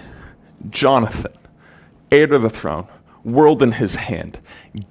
Jonathan, 0.70 1.32
heir 2.12 2.28
to 2.28 2.38
the 2.38 2.48
throne, 2.48 2.86
world 3.24 3.64
in 3.64 3.72
his 3.72 3.96
hand, 3.96 4.38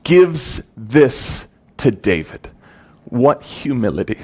gives 0.04 0.62
this 0.75 1.46
to 1.78 1.92
David. 1.92 2.50
What 3.06 3.42
humility! 3.42 4.20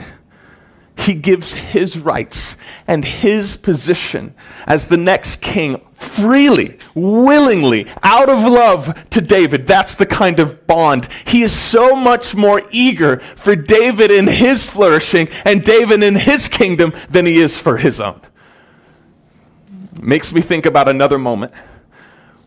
He 0.98 1.14
gives 1.14 1.54
his 1.54 1.98
rights 1.98 2.58
and 2.88 3.06
his 3.06 3.56
position 3.58 4.34
as 4.66 4.88
the 4.88 4.98
next 4.98 5.42
king 5.42 5.82
freely, 5.94 6.78
willingly, 6.96 7.88
out 8.04 8.30
of 8.30 8.40
love 8.40 9.10
to 9.12 9.22
David. 9.22 9.66
That's 9.66 9.96
the 9.96 10.06
kind 10.06 10.40
of 10.40 10.68
bond. 10.68 11.08
He 11.26 11.44
is 11.44 11.52
so 11.52 11.96
much 11.96 12.36
more 12.36 12.62
eager 12.72 13.20
for 13.36 13.56
David 13.56 14.12
in 14.12 14.28
his 14.28 14.70
flourishing 14.70 15.30
and 15.46 15.64
David 15.64 16.04
in 16.04 16.16
his 16.16 16.50
kingdom 16.50 16.94
than 17.10 17.26
he 17.26 17.38
is 17.40 17.58
for 17.58 17.78
his 17.78 18.00
own. 18.00 18.22
Makes 20.02 20.34
me 20.34 20.42
think 20.42 20.66
about 20.66 20.90
another 20.90 21.18
moment 21.18 21.54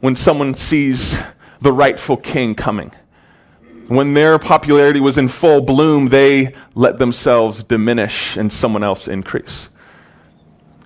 when 0.01 0.17
someone 0.17 0.55
sees 0.55 1.19
the 1.61 1.73
rightful 1.73 2.17
king 2.17 2.55
coming 2.55 2.93
when 3.97 4.15
their 4.15 4.39
popularity 4.39 5.01
was 5.01 5.19
in 5.19 5.27
full 5.27 5.61
bloom, 5.61 6.11
they 6.11 6.55
let 6.77 6.99
themselves 7.01 7.65
diminish 7.65 8.37
and 8.37 8.53
someone 8.53 8.85
else 8.85 9.09
increase. 9.09 9.69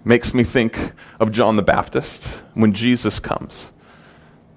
Makes 0.04 0.32
me 0.32 0.42
think 0.42 0.92
of 1.20 1.30
John 1.30 1.56
the 1.56 1.62
Baptist 1.62 2.24
when 2.54 2.72
Jesus 2.72 3.20
comes. 3.20 3.72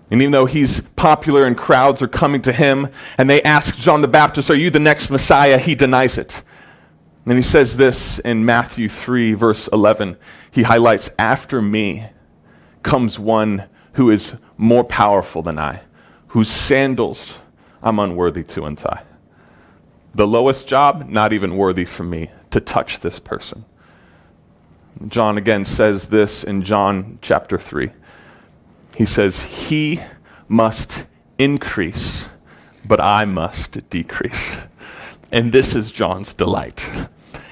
And 0.10 0.22
even 0.22 0.32
though 0.32 0.46
he's 0.46 0.80
popular 0.96 1.46
and 1.46 1.58
crowds 1.58 2.01
are 2.01 2.08
coming 2.08 2.42
to 2.44 2.54
him, 2.54 2.88
and 3.18 3.30
they 3.30 3.42
ask 3.42 3.77
John 3.77 4.01
the 4.01 4.08
Baptist, 4.08 4.50
Are 4.50 4.56
you 4.56 4.70
the 4.70 4.80
next 4.80 5.10
Messiah? 5.10 5.58
He 5.58 5.75
denies 5.75 6.18
it. 6.18 6.42
And 7.25 7.36
he 7.36 7.44
says 7.44 7.75
this 7.75 8.20
in 8.20 8.46
Matthew 8.46 8.88
3, 8.88 9.34
verse 9.34 9.68
11. 9.74 10.16
He 10.51 10.63
highlights, 10.63 11.10
After 11.20 11.62
me 11.62 12.08
comes 12.82 13.20
one 13.20 13.66
who 13.94 14.10
is 14.10 14.36
more 14.56 14.86
powerful 14.86 15.42
than 15.42 15.60
I, 15.60 15.82
whose 16.27 16.50
sandals 16.50 17.34
I'm 17.81 18.00
unworthy 18.00 18.43
to 18.43 18.65
untie. 18.65 19.03
The 20.15 20.27
lowest 20.27 20.67
job, 20.67 21.07
not 21.07 21.34
even 21.34 21.57
worthy 21.57 21.86
for 21.86 22.03
me 22.03 22.31
to 22.51 22.60
touch 22.60 23.00
this 23.01 23.19
person. 23.19 23.65
John 25.07 25.38
again 25.38 25.63
says 25.63 26.07
this 26.07 26.43
in 26.43 26.63
John 26.63 27.19
chapter 27.22 27.57
3. 27.60 27.91
He 28.96 29.05
says, 29.05 29.41
He 29.41 30.01
must 30.48 31.05
increase, 31.38 32.25
but 32.84 33.00
I 33.00 33.25
must 33.25 33.89
decrease. 33.89 34.55
And 35.31 35.51
this 35.51 35.75
is 35.75 35.91
John's 35.91 36.34
delight. 36.34 36.89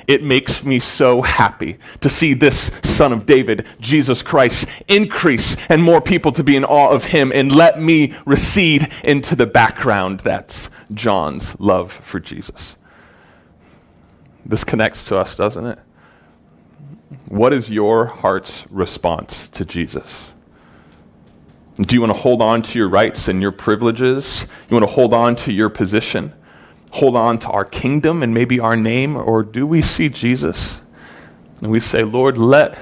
It 0.07 0.23
makes 0.23 0.63
me 0.63 0.79
so 0.79 1.21
happy 1.21 1.77
to 2.01 2.09
see 2.09 2.33
this 2.33 2.71
Son 2.83 3.11
of 3.11 3.25
David, 3.25 3.65
Jesus 3.79 4.21
Christ, 4.21 4.67
increase 4.87 5.57
and 5.69 5.81
more 5.81 6.01
people 6.01 6.31
to 6.33 6.43
be 6.43 6.55
in 6.55 6.63
awe 6.63 6.89
of 6.89 7.05
him 7.05 7.31
and 7.33 7.51
let 7.51 7.81
me 7.81 8.13
recede 8.25 8.91
into 9.03 9.35
the 9.35 9.47
background. 9.47 10.19
That's 10.19 10.69
John's 10.93 11.59
love 11.59 11.91
for 11.91 12.19
Jesus. 12.19 12.75
This 14.45 14.63
connects 14.63 15.05
to 15.05 15.17
us, 15.17 15.35
doesn't 15.35 15.65
it? 15.65 15.79
What 17.27 17.53
is 17.53 17.71
your 17.71 18.05
heart's 18.05 18.65
response 18.69 19.47
to 19.49 19.65
Jesus? 19.65 20.31
Do 21.77 21.95
you 21.95 22.01
want 22.01 22.13
to 22.13 22.19
hold 22.19 22.41
on 22.41 22.61
to 22.61 22.79
your 22.79 22.87
rights 22.87 23.27
and 23.27 23.41
your 23.41 23.51
privileges? 23.51 24.47
You 24.69 24.77
want 24.77 24.87
to 24.87 24.93
hold 24.93 25.13
on 25.13 25.35
to 25.37 25.51
your 25.51 25.69
position? 25.69 26.33
Hold 26.95 27.15
on 27.15 27.37
to 27.37 27.49
our 27.49 27.65
kingdom 27.65 28.23
and 28.23 28.33
maybe 28.33 28.59
our 28.59 28.77
name, 28.77 29.17
or 29.17 29.43
do 29.43 29.67
we 29.67 29.81
see 29.81 30.07
Jesus 30.09 30.79
and 31.61 31.69
we 31.69 31.79
say, 31.79 32.03
Lord, 32.03 32.37
let 32.37 32.77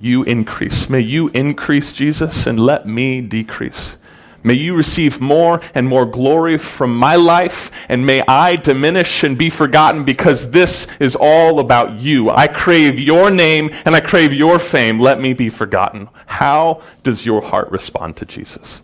you 0.00 0.22
increase. 0.22 0.88
May 0.88 1.00
you 1.00 1.28
increase, 1.28 1.92
Jesus, 1.92 2.46
and 2.46 2.60
let 2.60 2.86
me 2.86 3.20
decrease. 3.20 3.96
May 4.44 4.54
you 4.54 4.74
receive 4.74 5.20
more 5.20 5.60
and 5.74 5.88
more 5.88 6.06
glory 6.06 6.56
from 6.56 6.96
my 6.96 7.16
life, 7.16 7.72
and 7.88 8.06
may 8.06 8.22
I 8.28 8.54
diminish 8.56 9.24
and 9.24 9.36
be 9.36 9.50
forgotten 9.50 10.04
because 10.04 10.50
this 10.50 10.86
is 11.00 11.16
all 11.16 11.58
about 11.58 11.98
you. 11.98 12.30
I 12.30 12.46
crave 12.46 13.00
your 13.00 13.30
name 13.30 13.70
and 13.84 13.96
I 13.96 14.00
crave 14.00 14.32
your 14.32 14.60
fame. 14.60 15.00
Let 15.00 15.20
me 15.20 15.32
be 15.32 15.48
forgotten. 15.48 16.08
How 16.26 16.82
does 17.02 17.26
your 17.26 17.42
heart 17.42 17.70
respond 17.72 18.16
to 18.18 18.24
Jesus? 18.24 18.82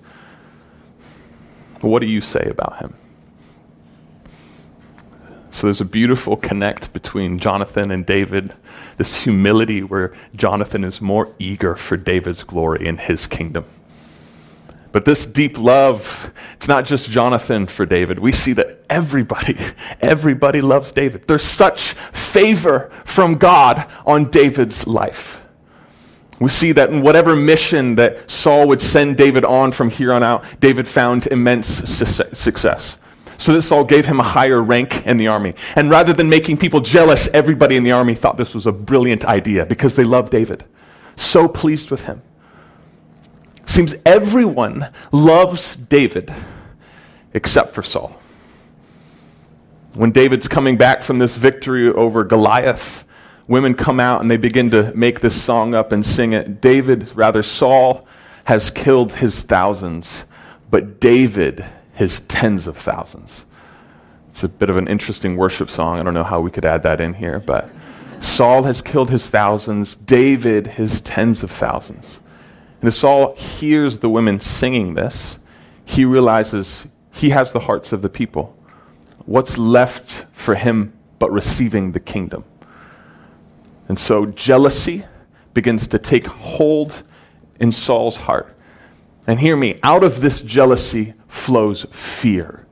What 1.80 2.00
do 2.00 2.08
you 2.08 2.20
say 2.20 2.48
about 2.50 2.78
him? 2.78 2.94
So 5.54 5.68
there's 5.68 5.80
a 5.80 5.84
beautiful 5.84 6.36
connect 6.36 6.92
between 6.92 7.38
Jonathan 7.38 7.92
and 7.92 8.04
David, 8.04 8.54
this 8.96 9.22
humility 9.22 9.84
where 9.84 10.12
Jonathan 10.34 10.82
is 10.82 11.00
more 11.00 11.32
eager 11.38 11.76
for 11.76 11.96
David's 11.96 12.42
glory 12.42 12.84
in 12.84 12.96
his 12.96 13.28
kingdom. 13.28 13.64
But 14.90 15.04
this 15.04 15.24
deep 15.24 15.56
love, 15.56 16.32
it's 16.54 16.66
not 16.66 16.86
just 16.86 17.08
Jonathan 17.08 17.66
for 17.66 17.86
David. 17.86 18.18
We 18.18 18.32
see 18.32 18.52
that 18.54 18.80
everybody, 18.90 19.56
everybody 20.00 20.60
loves 20.60 20.90
David. 20.90 21.28
There's 21.28 21.44
such 21.44 21.92
favor 22.12 22.90
from 23.04 23.34
God 23.34 23.88
on 24.04 24.32
David's 24.32 24.88
life. 24.88 25.40
We 26.40 26.50
see 26.50 26.72
that 26.72 26.90
in 26.90 27.00
whatever 27.00 27.36
mission 27.36 27.94
that 27.94 28.28
Saul 28.28 28.66
would 28.66 28.82
send 28.82 29.16
David 29.16 29.44
on 29.44 29.70
from 29.70 29.90
here 29.90 30.12
on 30.12 30.24
out, 30.24 30.44
David 30.58 30.88
found 30.88 31.28
immense 31.28 31.68
success. 31.68 32.98
So 33.38 33.52
this 33.52 33.72
all 33.72 33.84
gave 33.84 34.06
him 34.06 34.20
a 34.20 34.24
higher 34.24 34.62
rank 34.62 35.06
in 35.06 35.16
the 35.16 35.28
army. 35.28 35.54
And 35.76 35.90
rather 35.90 36.12
than 36.12 36.28
making 36.28 36.58
people 36.58 36.80
jealous, 36.80 37.28
everybody 37.28 37.76
in 37.76 37.84
the 37.84 37.92
army 37.92 38.14
thought 38.14 38.36
this 38.36 38.54
was 38.54 38.66
a 38.66 38.72
brilliant 38.72 39.24
idea 39.24 39.66
because 39.66 39.96
they 39.96 40.04
loved 40.04 40.30
David. 40.30 40.64
So 41.16 41.48
pleased 41.48 41.90
with 41.90 42.04
him. 42.04 42.22
Seems 43.66 43.96
everyone 44.04 44.88
loves 45.10 45.76
David 45.76 46.32
except 47.32 47.74
for 47.74 47.82
Saul. 47.82 48.16
When 49.94 50.10
David's 50.10 50.48
coming 50.48 50.76
back 50.76 51.02
from 51.02 51.18
this 51.18 51.36
victory 51.36 51.88
over 51.88 52.24
Goliath, 52.24 53.04
women 53.46 53.74
come 53.74 54.00
out 54.00 54.20
and 54.20 54.30
they 54.30 54.36
begin 54.36 54.70
to 54.70 54.92
make 54.94 55.20
this 55.20 55.40
song 55.40 55.74
up 55.74 55.92
and 55.92 56.04
sing 56.04 56.32
it. 56.32 56.60
David, 56.60 57.14
rather, 57.16 57.42
Saul 57.42 58.06
has 58.44 58.70
killed 58.70 59.12
his 59.12 59.42
thousands, 59.42 60.24
but 60.70 61.00
David 61.00 61.64
his 61.94 62.20
tens 62.20 62.66
of 62.66 62.76
thousands. 62.76 63.44
It's 64.28 64.42
a 64.42 64.48
bit 64.48 64.68
of 64.68 64.76
an 64.76 64.88
interesting 64.88 65.36
worship 65.36 65.70
song. 65.70 66.00
I 66.00 66.02
don't 66.02 66.14
know 66.14 66.24
how 66.24 66.40
we 66.40 66.50
could 66.50 66.64
add 66.64 66.82
that 66.82 67.00
in 67.00 67.14
here, 67.14 67.38
but 67.38 67.70
Saul 68.20 68.64
has 68.64 68.82
killed 68.82 69.10
his 69.10 69.30
thousands, 69.30 69.94
David 69.94 70.66
his 70.66 71.00
tens 71.00 71.42
of 71.42 71.50
thousands. 71.50 72.20
And 72.80 72.88
as 72.88 72.96
Saul 72.96 73.34
hears 73.36 73.98
the 73.98 74.10
women 74.10 74.40
singing 74.40 74.94
this, 74.94 75.38
he 75.84 76.04
realizes 76.04 76.86
he 77.12 77.30
has 77.30 77.52
the 77.52 77.60
hearts 77.60 77.92
of 77.92 78.02
the 78.02 78.08
people. 78.08 78.56
What's 79.26 79.56
left 79.56 80.26
for 80.32 80.54
him 80.54 80.92
but 81.18 81.30
receiving 81.30 81.92
the 81.92 82.00
kingdom? 82.00 82.44
And 83.88 83.98
so 83.98 84.26
jealousy 84.26 85.04
begins 85.52 85.86
to 85.88 85.98
take 85.98 86.26
hold 86.26 87.02
in 87.60 87.70
Saul's 87.70 88.16
heart. 88.16 88.56
And 89.26 89.40
hear 89.40 89.56
me, 89.56 89.78
out 89.82 90.02
of 90.02 90.20
this 90.20 90.42
jealousy 90.42 91.14
flows 91.34 91.84
fear. 91.92 92.66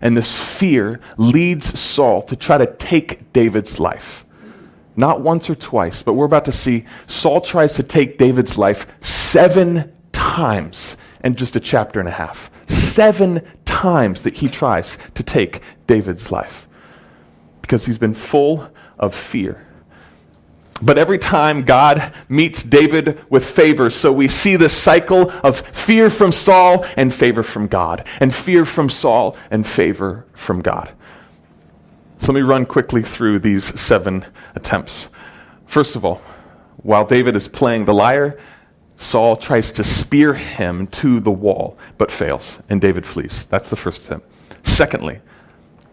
And 0.00 0.16
this 0.16 0.34
fear 0.34 1.00
leads 1.16 1.78
Saul 1.78 2.22
to 2.22 2.36
try 2.36 2.58
to 2.58 2.66
take 2.66 3.32
David's 3.32 3.78
life. 3.78 4.24
Not 4.96 5.20
once 5.20 5.48
or 5.48 5.54
twice, 5.54 6.02
but 6.02 6.14
we're 6.14 6.24
about 6.24 6.46
to 6.46 6.52
see 6.52 6.86
Saul 7.06 7.40
tries 7.40 7.74
to 7.74 7.82
take 7.82 8.18
David's 8.18 8.58
life 8.58 8.86
seven 9.00 9.92
times 10.12 10.96
in 11.22 11.34
just 11.34 11.54
a 11.54 11.60
chapter 11.60 12.00
and 12.00 12.08
a 12.08 12.12
half. 12.12 12.50
Seven 12.68 13.46
times 13.64 14.22
that 14.22 14.34
he 14.34 14.48
tries 14.48 14.98
to 15.14 15.22
take 15.22 15.60
David's 15.86 16.32
life 16.32 16.66
because 17.60 17.86
he's 17.86 17.98
been 17.98 18.14
full 18.14 18.68
of 18.98 19.14
fear. 19.14 19.67
But 20.80 20.98
every 20.98 21.18
time 21.18 21.64
God 21.64 22.12
meets 22.28 22.62
David 22.62 23.20
with 23.30 23.44
favor, 23.44 23.90
so 23.90 24.12
we 24.12 24.28
see 24.28 24.56
this 24.56 24.72
cycle 24.72 25.30
of 25.42 25.60
fear 25.60 26.08
from 26.08 26.30
Saul 26.30 26.84
and 26.96 27.12
favor 27.12 27.42
from 27.42 27.66
God, 27.66 28.06
and 28.20 28.34
fear 28.34 28.64
from 28.64 28.88
Saul 28.88 29.36
and 29.50 29.66
favor 29.66 30.24
from 30.34 30.62
God. 30.62 30.92
So 32.18 32.32
let 32.32 32.40
me 32.40 32.42
run 32.42 32.66
quickly 32.66 33.02
through 33.02 33.40
these 33.40 33.78
seven 33.80 34.24
attempts. 34.54 35.08
First 35.66 35.96
of 35.96 36.04
all, 36.04 36.20
while 36.78 37.04
David 37.04 37.34
is 37.34 37.48
playing 37.48 37.84
the 37.84 37.94
lyre, 37.94 38.38
Saul 38.96 39.36
tries 39.36 39.70
to 39.72 39.84
spear 39.84 40.34
him 40.34 40.86
to 40.88 41.20
the 41.20 41.30
wall, 41.30 41.78
but 41.98 42.10
fails, 42.10 42.60
and 42.68 42.80
David 42.80 43.06
flees. 43.06 43.46
That's 43.46 43.70
the 43.70 43.76
first 43.76 44.04
attempt. 44.04 44.28
Secondly, 44.66 45.20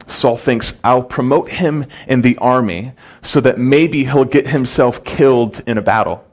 Saul 0.07 0.37
thinks, 0.37 0.73
I'll 0.83 1.03
promote 1.03 1.49
him 1.49 1.85
in 2.07 2.21
the 2.21 2.37
army 2.37 2.93
so 3.23 3.41
that 3.41 3.57
maybe 3.57 4.05
he'll 4.05 4.25
get 4.25 4.47
himself 4.47 5.03
killed 5.03 5.63
in 5.65 5.77
a 5.77 5.81
battle. 5.81 6.23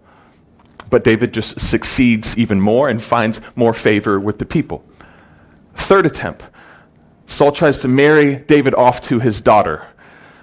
But 0.90 1.04
David 1.04 1.32
just 1.32 1.58
succeeds 1.60 2.36
even 2.36 2.60
more 2.60 2.88
and 2.88 3.02
finds 3.02 3.40
more 3.56 3.72
favor 3.72 4.20
with 4.20 4.38
the 4.38 4.44
people. 4.44 4.84
Third 5.74 6.06
attempt 6.06 6.44
Saul 7.26 7.50
tries 7.50 7.78
to 7.78 7.88
marry 7.88 8.36
David 8.36 8.74
off 8.74 9.00
to 9.02 9.18
his 9.18 9.40
daughter. 9.40 9.86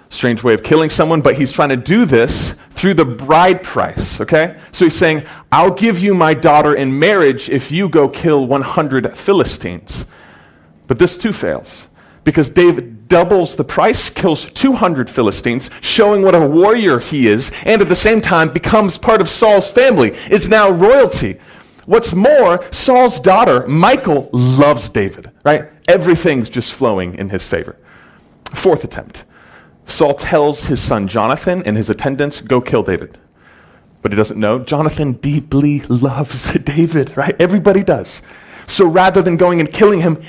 Strange 0.08 0.42
way 0.42 0.54
of 0.54 0.64
killing 0.64 0.90
someone, 0.90 1.20
but 1.20 1.36
he's 1.36 1.52
trying 1.52 1.68
to 1.68 1.76
do 1.76 2.04
this 2.04 2.56
through 2.70 2.94
the 2.94 3.04
bride 3.04 3.62
price, 3.62 4.20
okay? 4.20 4.58
So 4.72 4.86
he's 4.86 4.96
saying, 4.96 5.22
I'll 5.52 5.70
give 5.70 6.00
you 6.00 6.14
my 6.14 6.34
daughter 6.34 6.74
in 6.74 6.98
marriage 6.98 7.48
if 7.48 7.70
you 7.70 7.88
go 7.88 8.08
kill 8.08 8.44
100 8.48 9.16
Philistines. 9.16 10.04
But 10.88 10.98
this 10.98 11.16
too 11.16 11.32
fails 11.32 11.86
because 12.24 12.50
David 12.50 12.99
doubles 13.10 13.56
the 13.56 13.64
price, 13.64 14.08
kills 14.08 14.46
200 14.52 15.10
Philistines, 15.10 15.68
showing 15.82 16.22
what 16.22 16.34
a 16.34 16.46
warrior 16.46 16.98
he 16.98 17.26
is, 17.26 17.52
and 17.64 17.82
at 17.82 17.88
the 17.90 17.96
same 17.96 18.22
time 18.22 18.50
becomes 18.50 18.96
part 18.96 19.20
of 19.20 19.28
Saul's 19.28 19.70
family, 19.70 20.16
is 20.30 20.48
now 20.48 20.70
royalty. 20.70 21.38
What's 21.84 22.14
more, 22.14 22.64
Saul's 22.72 23.20
daughter, 23.20 23.66
Michal, 23.66 24.30
loves 24.32 24.88
David, 24.88 25.30
right? 25.44 25.68
Everything's 25.88 26.48
just 26.48 26.72
flowing 26.72 27.16
in 27.16 27.28
his 27.28 27.46
favor. 27.46 27.76
Fourth 28.54 28.84
attempt 28.84 29.24
Saul 29.86 30.14
tells 30.14 30.64
his 30.64 30.80
son 30.80 31.08
Jonathan 31.08 31.64
and 31.66 31.76
his 31.76 31.90
attendants, 31.90 32.40
go 32.40 32.60
kill 32.60 32.84
David. 32.84 33.18
But 34.02 34.12
he 34.12 34.16
doesn't 34.16 34.38
know. 34.38 34.60
Jonathan 34.60 35.14
deeply 35.14 35.80
loves 35.80 36.52
David, 36.64 37.16
right? 37.16 37.34
Everybody 37.40 37.82
does. 37.82 38.22
So 38.68 38.86
rather 38.86 39.20
than 39.20 39.36
going 39.36 39.58
and 39.58 39.70
killing 39.70 40.00
him, 40.00 40.22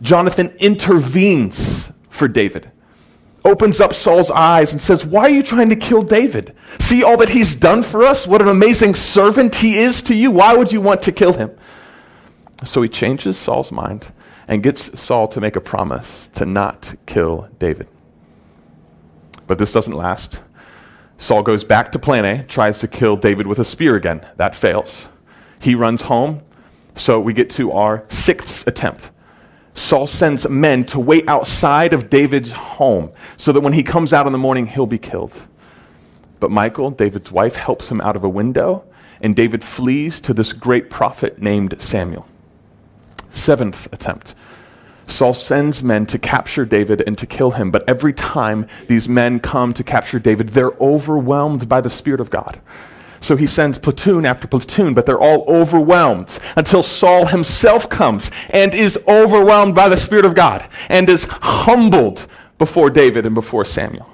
Jonathan 0.00 0.50
intervenes 0.60 1.90
for 2.12 2.28
David, 2.28 2.70
opens 3.44 3.80
up 3.80 3.94
Saul's 3.94 4.30
eyes 4.30 4.70
and 4.70 4.80
says, 4.80 5.04
Why 5.04 5.22
are 5.22 5.30
you 5.30 5.42
trying 5.42 5.70
to 5.70 5.76
kill 5.76 6.02
David? 6.02 6.54
See 6.78 7.02
all 7.02 7.16
that 7.16 7.30
he's 7.30 7.54
done 7.54 7.82
for 7.82 8.04
us? 8.04 8.26
What 8.26 8.42
an 8.42 8.48
amazing 8.48 8.94
servant 8.94 9.54
he 9.54 9.78
is 9.78 10.02
to 10.04 10.14
you. 10.14 10.30
Why 10.30 10.54
would 10.54 10.70
you 10.70 10.80
want 10.80 11.02
to 11.02 11.12
kill 11.12 11.32
him? 11.32 11.50
So 12.64 12.82
he 12.82 12.88
changes 12.88 13.38
Saul's 13.38 13.72
mind 13.72 14.12
and 14.46 14.62
gets 14.62 15.00
Saul 15.00 15.26
to 15.28 15.40
make 15.40 15.56
a 15.56 15.60
promise 15.60 16.28
to 16.34 16.44
not 16.44 16.94
kill 17.06 17.48
David. 17.58 17.88
But 19.46 19.58
this 19.58 19.72
doesn't 19.72 19.96
last. 19.96 20.42
Saul 21.16 21.42
goes 21.42 21.64
back 21.64 21.92
to 21.92 21.98
plan 21.98 22.24
A, 22.26 22.44
tries 22.44 22.78
to 22.78 22.88
kill 22.88 23.16
David 23.16 23.46
with 23.46 23.58
a 23.58 23.64
spear 23.64 23.96
again. 23.96 24.26
That 24.36 24.54
fails. 24.54 25.08
He 25.60 25.74
runs 25.74 26.02
home. 26.02 26.42
So 26.94 27.18
we 27.18 27.32
get 27.32 27.48
to 27.50 27.72
our 27.72 28.04
sixth 28.08 28.66
attempt. 28.66 29.11
Saul 29.74 30.06
sends 30.06 30.48
men 30.48 30.84
to 30.84 31.00
wait 31.00 31.28
outside 31.28 31.92
of 31.92 32.10
David's 32.10 32.52
home 32.52 33.10
so 33.36 33.52
that 33.52 33.60
when 33.60 33.72
he 33.72 33.82
comes 33.82 34.12
out 34.12 34.26
in 34.26 34.32
the 34.32 34.38
morning, 34.38 34.66
he'll 34.66 34.86
be 34.86 34.98
killed. 34.98 35.40
But 36.40 36.50
Michal, 36.50 36.90
David's 36.90 37.32
wife, 37.32 37.56
helps 37.56 37.88
him 37.88 38.00
out 38.00 38.16
of 38.16 38.24
a 38.24 38.28
window, 38.28 38.84
and 39.20 39.34
David 39.34 39.62
flees 39.62 40.20
to 40.22 40.34
this 40.34 40.52
great 40.52 40.90
prophet 40.90 41.40
named 41.40 41.80
Samuel. 41.80 42.26
Seventh 43.30 43.90
attempt. 43.92 44.34
Saul 45.06 45.34
sends 45.34 45.82
men 45.82 46.06
to 46.06 46.18
capture 46.18 46.64
David 46.64 47.02
and 47.06 47.16
to 47.18 47.26
kill 47.26 47.52
him, 47.52 47.70
but 47.70 47.84
every 47.88 48.12
time 48.12 48.66
these 48.88 49.08
men 49.08 49.40
come 49.40 49.72
to 49.74 49.84
capture 49.84 50.18
David, 50.18 50.50
they're 50.50 50.72
overwhelmed 50.80 51.68
by 51.68 51.80
the 51.80 51.90
Spirit 51.90 52.20
of 52.20 52.30
God. 52.30 52.60
So 53.22 53.36
he 53.36 53.46
sends 53.46 53.78
platoon 53.78 54.26
after 54.26 54.48
platoon, 54.48 54.94
but 54.94 55.06
they're 55.06 55.20
all 55.20 55.44
overwhelmed 55.46 56.38
until 56.56 56.82
Saul 56.82 57.26
himself 57.26 57.88
comes 57.88 58.32
and 58.50 58.74
is 58.74 58.98
overwhelmed 59.06 59.76
by 59.76 59.88
the 59.88 59.96
Spirit 59.96 60.24
of 60.24 60.34
God 60.34 60.68
and 60.88 61.08
is 61.08 61.26
humbled 61.30 62.26
before 62.58 62.90
David 62.90 63.24
and 63.24 63.34
before 63.34 63.64
Samuel. 63.64 64.10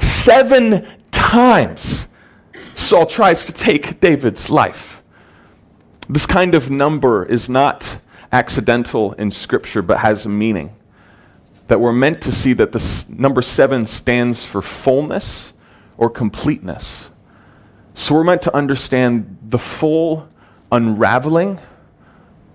Seven 0.00 0.88
times 1.10 2.08
Saul 2.74 3.04
tries 3.04 3.44
to 3.44 3.52
take 3.52 4.00
David's 4.00 4.48
life. 4.48 5.02
This 6.08 6.24
kind 6.24 6.54
of 6.54 6.70
number 6.70 7.26
is 7.26 7.50
not 7.50 7.98
accidental 8.32 9.12
in 9.12 9.30
Scripture, 9.30 9.82
but 9.82 9.98
has 9.98 10.24
a 10.24 10.30
meaning. 10.30 10.72
That 11.68 11.78
we're 11.78 11.92
meant 11.92 12.22
to 12.22 12.32
see 12.32 12.54
that 12.54 12.72
this 12.72 13.06
number 13.08 13.42
seven 13.42 13.86
stands 13.86 14.44
for 14.44 14.62
fullness 14.62 15.52
or 15.98 16.08
completeness. 16.08 17.10
So 17.94 18.14
we're 18.14 18.24
meant 18.24 18.42
to 18.42 18.54
understand 18.54 19.38
the 19.42 19.58
full 19.58 20.28
unraveling 20.70 21.60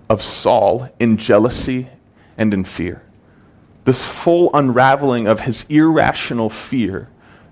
of 0.08 0.22
Saul 0.22 0.88
in 0.98 1.16
jealousy 1.16 1.88
and 2.36 2.52
in 2.52 2.64
fear. 2.64 3.02
This 3.84 4.04
full 4.04 4.50
unraveling 4.52 5.26
of 5.26 5.40
his 5.40 5.64
irrational 5.70 6.50
fear 6.50 7.08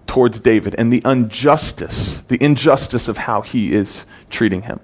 towards 0.07 0.38
David 0.40 0.74
and 0.77 0.92
the 0.92 1.03
injustice, 1.05 2.22
the 2.29 2.42
injustice 2.42 3.09
of 3.09 3.18
how 3.18 3.40
he 3.40 3.72
is 3.72 4.05
treating 4.29 4.62
him. 4.62 4.81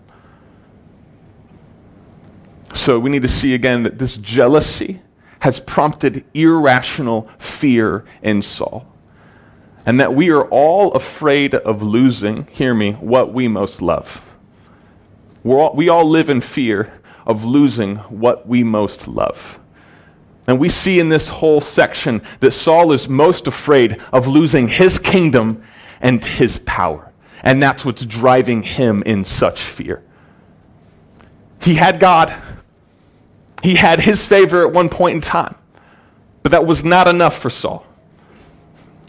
So 2.73 2.99
we 2.99 3.11
need 3.11 3.23
to 3.23 3.29
see 3.29 3.55
again 3.55 3.83
that 3.83 3.99
this 3.99 4.17
jealousy 4.17 5.01
has 5.41 5.61
prompted 5.61 6.25
irrational 6.35 7.29
fear 7.39 8.05
in 8.23 8.41
Saul 8.41 8.94
and 9.87 10.01
that 10.01 10.15
we 10.15 10.31
are 10.31 10.45
all 10.49 10.93
afraid 10.93 11.55
of 11.55 11.83
losing, 11.83 12.47
hear 12.47 12.75
me, 12.75 12.93
what 12.93 13.33
we 13.33 13.49
most 13.49 13.83
love. 13.83 14.23
All, 15.45 15.75
we 15.75 15.89
all 15.89 16.09
live 16.09 16.31
in 16.31 16.41
fear 16.41 16.93
of 17.27 17.45
losing 17.45 17.97
what 17.97 18.47
we 18.49 18.65
most 18.65 19.07
love. 19.07 19.59
And 20.47 20.59
we 20.59 20.69
see 20.69 21.01
in 21.01 21.09
this 21.09 21.29
whole 21.29 21.61
section 21.61 22.23
that 22.41 22.53
Saul 22.53 22.93
is 22.93 23.09
most 23.09 23.47
afraid 23.47 24.01
of 24.13 24.27
losing 24.27 24.69
his 24.69 24.99
kingdom 24.99 25.63
and 26.01 26.23
his 26.25 26.59
power. 26.61 27.13
And 27.43 27.63
that's 27.63 27.85
what's 27.85 28.05
driving 28.05 28.63
him 28.63 29.03
in 29.05 29.25
such 29.25 29.61
fear. 29.61 30.03
He 31.61 31.75
had 31.75 31.99
God, 31.99 32.35
he 33.63 33.75
had 33.75 34.01
his 34.01 34.25
favor 34.25 34.67
at 34.67 34.73
one 34.73 34.91
point 34.91 35.15
in 35.15 35.21
time, 35.23 35.55
but 36.43 36.53
that 36.53 36.67
was 36.67 36.85
not 36.85 37.09
enough 37.09 37.39
for 37.39 37.49
Saul. 37.49 37.87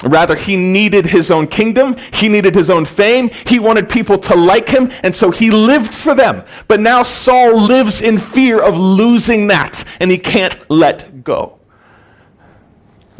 Rather, 0.03 0.35
he 0.35 0.57
needed 0.57 1.05
his 1.05 1.31
own 1.31 1.47
kingdom. 1.47 1.95
He 2.11 2.27
needed 2.27 2.53
his 2.53 2.69
own 2.69 2.85
fame. 2.85 3.29
He 3.45 3.59
wanted 3.59 3.89
people 3.89 4.17
to 4.19 4.35
like 4.35 4.67
him, 4.67 4.91
and 5.03 5.15
so 5.15 5.31
he 5.31 5.51
lived 5.51 5.93
for 5.93 6.13
them. 6.13 6.43
But 6.67 6.81
now 6.81 7.03
Saul 7.03 7.61
lives 7.61 8.01
in 8.01 8.17
fear 8.17 8.61
of 8.61 8.77
losing 8.77 9.47
that, 9.47 9.85
and 9.99 10.11
he 10.11 10.17
can't 10.17 10.59
let 10.69 11.23
go. 11.23 11.59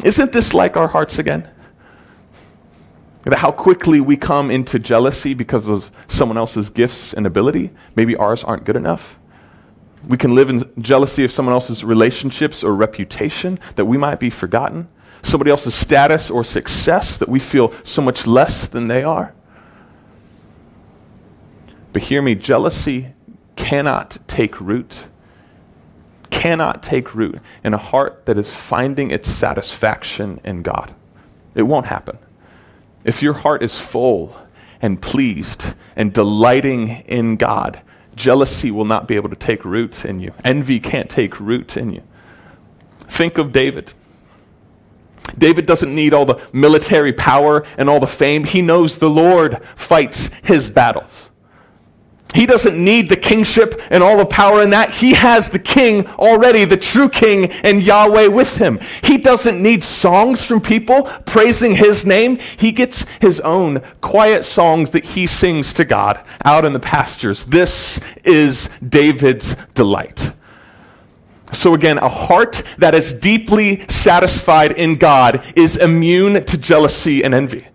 Isn't 0.04 0.32
this 0.32 0.52
like 0.52 0.76
our 0.76 0.88
hearts 0.88 1.18
again? 1.18 1.48
How 3.32 3.50
quickly 3.50 4.00
we 4.00 4.16
come 4.16 4.50
into 4.50 4.78
jealousy 4.78 5.34
because 5.34 5.66
of 5.66 5.90
someone 6.06 6.36
else's 6.36 6.70
gifts 6.70 7.12
and 7.12 7.26
ability. 7.26 7.70
Maybe 7.96 8.14
ours 8.14 8.44
aren't 8.44 8.64
good 8.64 8.76
enough. 8.76 9.18
We 10.06 10.16
can 10.16 10.34
live 10.34 10.50
in 10.50 10.70
jealousy 10.78 11.24
of 11.24 11.32
someone 11.32 11.52
else's 11.54 11.82
relationships 11.82 12.62
or 12.62 12.74
reputation 12.74 13.58
that 13.74 13.86
we 13.86 13.96
might 13.96 14.20
be 14.20 14.30
forgotten 14.30 14.88
somebody 15.22 15.50
else's 15.50 15.74
status 15.74 16.30
or 16.30 16.44
success 16.44 17.18
that 17.18 17.28
we 17.28 17.40
feel 17.40 17.72
so 17.82 18.02
much 18.02 18.26
less 18.26 18.68
than 18.68 18.88
they 18.88 19.02
are. 19.02 19.34
But 21.92 22.02
hear 22.02 22.22
me 22.22 22.34
jealousy 22.34 23.14
cannot 23.56 24.18
take 24.26 24.60
root, 24.60 25.06
cannot 26.30 26.82
take 26.82 27.14
root 27.14 27.40
in 27.64 27.74
a 27.74 27.78
heart 27.78 28.26
that 28.26 28.36
is 28.36 28.52
finding 28.52 29.10
its 29.10 29.28
satisfaction 29.28 30.40
in 30.44 30.62
God. 30.62 30.94
It 31.54 31.62
won't 31.62 31.86
happen. 31.86 32.18
If 33.04 33.22
your 33.22 33.32
heart 33.32 33.62
is 33.62 33.78
full 33.78 34.36
and 34.82 35.00
pleased 35.00 35.74
and 35.96 36.12
delighting 36.12 36.88
in 37.06 37.36
God, 37.36 37.80
jealousy 38.14 38.70
will 38.70 38.84
not 38.84 39.08
be 39.08 39.14
able 39.14 39.30
to 39.30 39.36
take 39.36 39.64
root 39.64 40.04
in 40.04 40.20
you. 40.20 40.32
Envy 40.44 40.80
can't 40.80 41.08
take 41.08 41.40
root 41.40 41.76
in 41.76 41.92
you. 41.92 42.02
Think 43.08 43.38
of 43.38 43.52
David. 43.52 43.92
David 45.36 45.66
doesn't 45.66 45.94
need 45.94 46.14
all 46.14 46.24
the 46.24 46.40
military 46.52 47.12
power 47.12 47.64
and 47.78 47.88
all 47.88 48.00
the 48.00 48.06
fame. 48.06 48.44
He 48.44 48.62
knows 48.62 48.98
the 48.98 49.10
Lord 49.10 49.62
fights 49.74 50.30
his 50.42 50.70
battles. 50.70 51.30
He 52.34 52.44
doesn't 52.44 52.76
need 52.76 53.08
the 53.08 53.16
kingship 53.16 53.80
and 53.88 54.02
all 54.02 54.18
the 54.18 54.26
power 54.26 54.62
in 54.62 54.70
that. 54.70 54.92
He 54.92 55.14
has 55.14 55.48
the 55.48 55.58
king 55.58 56.06
already, 56.06 56.66
the 56.66 56.76
true 56.76 57.08
king, 57.08 57.50
and 57.50 57.82
Yahweh 57.82 58.26
with 58.26 58.58
him. 58.58 58.78
He 59.02 59.16
doesn't 59.16 59.62
need 59.62 59.82
songs 59.82 60.44
from 60.44 60.60
people 60.60 61.04
praising 61.24 61.74
his 61.74 62.04
name. 62.04 62.38
He 62.58 62.72
gets 62.72 63.06
his 63.22 63.40
own 63.40 63.80
quiet 64.02 64.44
songs 64.44 64.90
that 64.90 65.06
he 65.06 65.26
sings 65.26 65.72
to 65.74 65.84
God 65.86 66.22
out 66.44 66.66
in 66.66 66.74
the 66.74 66.80
pastures. 66.80 67.46
This 67.46 68.00
is 68.22 68.68
David's 68.86 69.56
delight. 69.72 70.32
So, 71.52 71.74
again, 71.74 71.98
a 71.98 72.08
heart 72.08 72.62
that 72.78 72.94
is 72.94 73.12
deeply 73.12 73.86
satisfied 73.88 74.72
in 74.72 74.96
God 74.96 75.44
is 75.54 75.76
immune 75.76 76.44
to 76.44 76.58
jealousy 76.58 77.22
and 77.22 77.34
envy. 77.34 77.66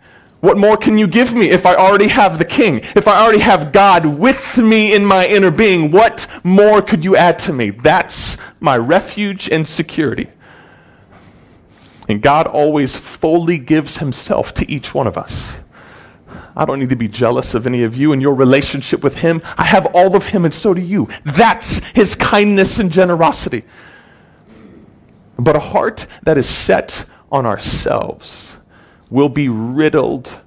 What 0.41 0.57
more 0.57 0.75
can 0.75 0.97
you 0.97 1.07
give 1.07 1.35
me 1.35 1.51
if 1.51 1.67
I 1.67 1.75
already 1.75 2.07
have 2.07 2.39
the 2.39 2.45
king? 2.45 2.79
If 2.95 3.07
I 3.07 3.21
already 3.21 3.39
have 3.39 3.71
God 3.71 4.05
with 4.05 4.57
me 4.57 4.93
in 4.93 5.05
my 5.05 5.27
inner 5.27 5.51
being, 5.51 5.91
what 5.91 6.27
more 6.43 6.81
could 6.81 7.05
you 7.05 7.15
add 7.15 7.37
to 7.39 7.53
me? 7.53 7.69
That's 7.69 8.37
my 8.59 8.75
refuge 8.75 9.49
and 9.49 9.67
security. 9.67 10.27
And 12.09 12.21
God 12.21 12.47
always 12.47 12.95
fully 12.95 13.59
gives 13.59 13.99
himself 13.99 14.53
to 14.55 14.69
each 14.69 14.95
one 14.95 15.05
of 15.05 15.15
us. 15.15 15.59
I 16.55 16.65
don't 16.65 16.79
need 16.79 16.89
to 16.89 16.95
be 16.95 17.07
jealous 17.07 17.53
of 17.53 17.65
any 17.65 17.83
of 17.83 17.95
you 17.95 18.13
and 18.13 18.21
your 18.21 18.35
relationship 18.35 19.03
with 19.03 19.17
him. 19.17 19.41
I 19.57 19.65
have 19.65 19.85
all 19.87 20.15
of 20.15 20.27
him, 20.27 20.45
and 20.45 20.53
so 20.53 20.73
do 20.73 20.81
you. 20.81 21.07
That's 21.23 21.79
his 21.93 22.15
kindness 22.15 22.79
and 22.79 22.91
generosity. 22.91 23.63
But 25.37 25.55
a 25.55 25.59
heart 25.59 26.07
that 26.23 26.37
is 26.37 26.47
set 26.47 27.05
on 27.31 27.45
ourselves 27.45 28.57
will 29.09 29.29
be 29.29 29.49
riddled 29.49 30.39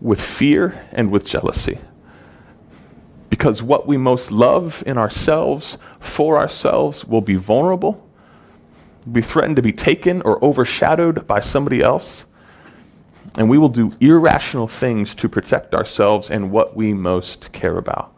with 0.00 0.20
fear 0.20 0.86
and 0.92 1.10
with 1.10 1.24
jealousy. 1.24 1.78
Because 3.30 3.62
what 3.62 3.86
we 3.86 3.96
most 3.96 4.30
love 4.30 4.82
in 4.84 4.98
ourselves, 4.98 5.78
for 6.00 6.38
ourselves, 6.38 7.04
will 7.04 7.20
be 7.20 7.36
vulnerable, 7.36 8.06
be 9.10 9.22
threatened 9.22 9.56
to 9.56 9.62
be 9.62 9.72
taken 9.72 10.22
or 10.22 10.44
overshadowed 10.44 11.26
by 11.26 11.40
somebody 11.40 11.80
else. 11.80 12.24
And 13.36 13.48
we 13.48 13.58
will 13.58 13.68
do 13.68 13.92
irrational 14.00 14.68
things 14.68 15.14
to 15.16 15.28
protect 15.28 15.74
ourselves 15.74 16.30
and 16.30 16.50
what 16.50 16.76
we 16.76 16.92
most 16.92 17.52
care 17.52 17.78
about. 17.78 18.12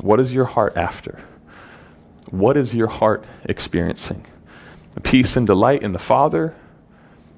What 0.00 0.20
is 0.20 0.32
your 0.32 0.44
heart 0.44 0.76
after? 0.76 1.20
What 2.30 2.56
is 2.56 2.74
your 2.74 2.88
heart 2.88 3.24
experiencing? 3.44 4.26
Peace 5.02 5.36
and 5.36 5.46
delight 5.46 5.82
in 5.82 5.92
the 5.92 5.98
Father, 5.98 6.54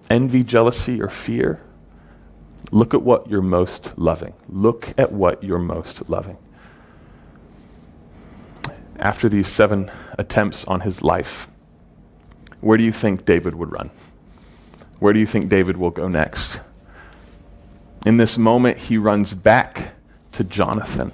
envy, 0.08 0.42
jealousy, 0.42 1.02
or 1.02 1.08
fear, 1.08 1.60
look 2.70 2.94
at 2.94 3.02
what 3.02 3.28
you're 3.28 3.42
most 3.42 3.98
loving. 3.98 4.32
Look 4.48 4.94
at 4.96 5.12
what 5.12 5.42
you're 5.42 5.58
most 5.58 6.08
loving. 6.08 6.38
After 8.98 9.28
these 9.28 9.46
seven 9.46 9.90
attempts 10.18 10.64
on 10.64 10.80
his 10.80 11.02
life, 11.02 11.48
where 12.60 12.78
do 12.78 12.84
you 12.84 12.92
think 12.92 13.24
David 13.24 13.54
would 13.54 13.70
run? 13.72 13.90
Where 14.98 15.12
do 15.12 15.20
you 15.20 15.26
think 15.26 15.48
David 15.48 15.76
will 15.76 15.90
go 15.90 16.08
next? 16.08 16.60
In 18.06 18.16
this 18.16 18.38
moment, 18.38 18.78
he 18.78 18.98
runs 18.98 19.34
back 19.34 19.90
to 20.32 20.44
Jonathan, 20.44 21.12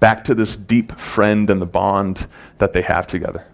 back 0.00 0.24
to 0.24 0.34
this 0.34 0.56
deep 0.56 0.98
friend 0.98 1.48
and 1.50 1.60
the 1.60 1.66
bond 1.66 2.26
that 2.58 2.72
they 2.72 2.82
have 2.82 3.06
together. 3.06 3.46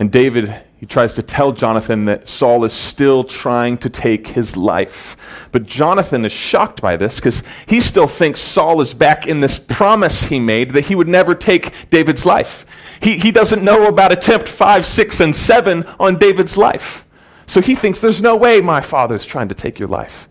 And 0.00 0.10
David, 0.10 0.62
he 0.78 0.86
tries 0.86 1.14
to 1.14 1.22
tell 1.22 1.52
Jonathan 1.52 2.06
that 2.06 2.26
Saul 2.26 2.64
is 2.64 2.72
still 2.72 3.24
trying 3.24 3.76
to 3.78 3.90
take 3.90 4.28
his 4.28 4.56
life. 4.56 5.16
But 5.52 5.64
Jonathan 5.64 6.24
is 6.24 6.32
shocked 6.32 6.80
by 6.80 6.96
this 6.96 7.16
because 7.16 7.42
he 7.66 7.80
still 7.80 8.08
thinks 8.08 8.40
Saul 8.40 8.80
is 8.80 8.94
back 8.94 9.26
in 9.26 9.40
this 9.40 9.58
promise 9.58 10.24
he 10.24 10.40
made 10.40 10.70
that 10.72 10.86
he 10.86 10.94
would 10.94 11.08
never 11.08 11.34
take 11.34 11.90
David's 11.90 12.24
life. 12.24 12.66
He, 13.00 13.18
he 13.18 13.30
doesn't 13.30 13.62
know 13.62 13.86
about 13.86 14.12
attempt 14.12 14.48
five, 14.48 14.86
six, 14.86 15.20
and 15.20 15.36
seven 15.36 15.84
on 16.00 16.16
David's 16.16 16.56
life. 16.56 17.04
So 17.46 17.60
he 17.60 17.74
thinks 17.74 18.00
there's 18.00 18.22
no 18.22 18.36
way 18.36 18.60
my 18.60 18.80
father's 18.80 19.26
trying 19.26 19.48
to 19.48 19.54
take 19.54 19.78
your 19.78 19.88
life. 19.88 20.28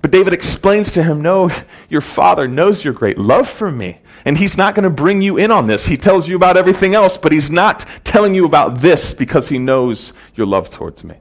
But 0.00 0.12
David 0.12 0.32
explains 0.32 0.92
to 0.92 1.02
him, 1.02 1.20
No, 1.20 1.50
your 1.88 2.00
father 2.00 2.46
knows 2.46 2.84
your 2.84 2.94
great 2.94 3.18
love 3.18 3.48
for 3.48 3.70
me, 3.70 3.98
and 4.24 4.38
he's 4.38 4.56
not 4.56 4.74
going 4.74 4.84
to 4.84 4.94
bring 4.94 5.22
you 5.22 5.36
in 5.36 5.50
on 5.50 5.66
this. 5.66 5.86
He 5.86 5.96
tells 5.96 6.28
you 6.28 6.36
about 6.36 6.56
everything 6.56 6.94
else, 6.94 7.18
but 7.18 7.32
he's 7.32 7.50
not 7.50 7.84
telling 8.04 8.34
you 8.34 8.44
about 8.44 8.78
this 8.78 9.12
because 9.12 9.48
he 9.48 9.58
knows 9.58 10.12
your 10.34 10.46
love 10.46 10.70
towards 10.70 11.02
me. 11.02 11.16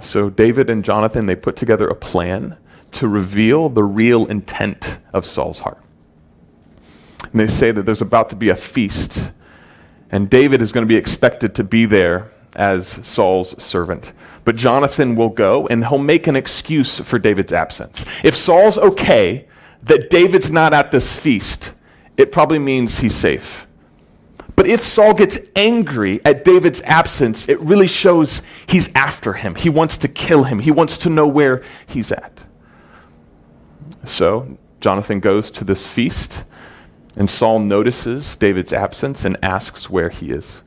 So 0.00 0.30
David 0.30 0.70
and 0.70 0.84
Jonathan, 0.84 1.26
they 1.26 1.34
put 1.34 1.56
together 1.56 1.88
a 1.88 1.94
plan 1.94 2.56
to 2.92 3.08
reveal 3.08 3.68
the 3.68 3.82
real 3.82 4.26
intent 4.26 4.98
of 5.12 5.26
Saul's 5.26 5.58
heart. 5.58 5.82
And 7.32 7.40
they 7.40 7.48
say 7.48 7.72
that 7.72 7.82
there's 7.82 8.00
about 8.00 8.28
to 8.30 8.36
be 8.36 8.48
a 8.48 8.54
feast, 8.54 9.32
and 10.10 10.30
David 10.30 10.62
is 10.62 10.70
going 10.70 10.86
to 10.86 10.88
be 10.88 10.96
expected 10.96 11.54
to 11.56 11.64
be 11.64 11.84
there 11.84 12.30
as 12.56 12.86
Saul's 13.06 13.60
servant. 13.62 14.12
But 14.44 14.56
Jonathan 14.56 15.14
will 15.14 15.28
go 15.28 15.66
and 15.68 15.86
he'll 15.86 15.98
make 15.98 16.26
an 16.26 16.36
excuse 16.36 17.00
for 17.00 17.18
David's 17.18 17.52
absence. 17.52 18.04
If 18.24 18.34
Saul's 18.34 18.78
okay 18.78 19.46
that 19.82 20.10
David's 20.10 20.50
not 20.50 20.72
at 20.72 20.90
this 20.90 21.14
feast, 21.14 21.72
it 22.16 22.32
probably 22.32 22.58
means 22.58 22.98
he's 22.98 23.14
safe. 23.14 23.66
But 24.56 24.66
if 24.66 24.84
Saul 24.84 25.14
gets 25.14 25.38
angry 25.54 26.20
at 26.24 26.44
David's 26.44 26.80
absence, 26.82 27.48
it 27.48 27.60
really 27.60 27.86
shows 27.86 28.42
he's 28.66 28.90
after 28.94 29.32
him. 29.34 29.54
He 29.54 29.68
wants 29.68 29.96
to 29.98 30.08
kill 30.08 30.42
him, 30.44 30.58
he 30.58 30.72
wants 30.72 30.98
to 30.98 31.10
know 31.10 31.28
where 31.28 31.62
he's 31.86 32.10
at. 32.10 32.42
So 34.04 34.58
Jonathan 34.80 35.20
goes 35.20 35.50
to 35.52 35.64
this 35.64 35.86
feast, 35.86 36.42
and 37.16 37.30
Saul 37.30 37.60
notices 37.60 38.34
David's 38.34 38.72
absence 38.72 39.24
and 39.24 39.36
asks 39.44 39.88
where 39.88 40.08
he 40.08 40.30
is. 40.30 40.62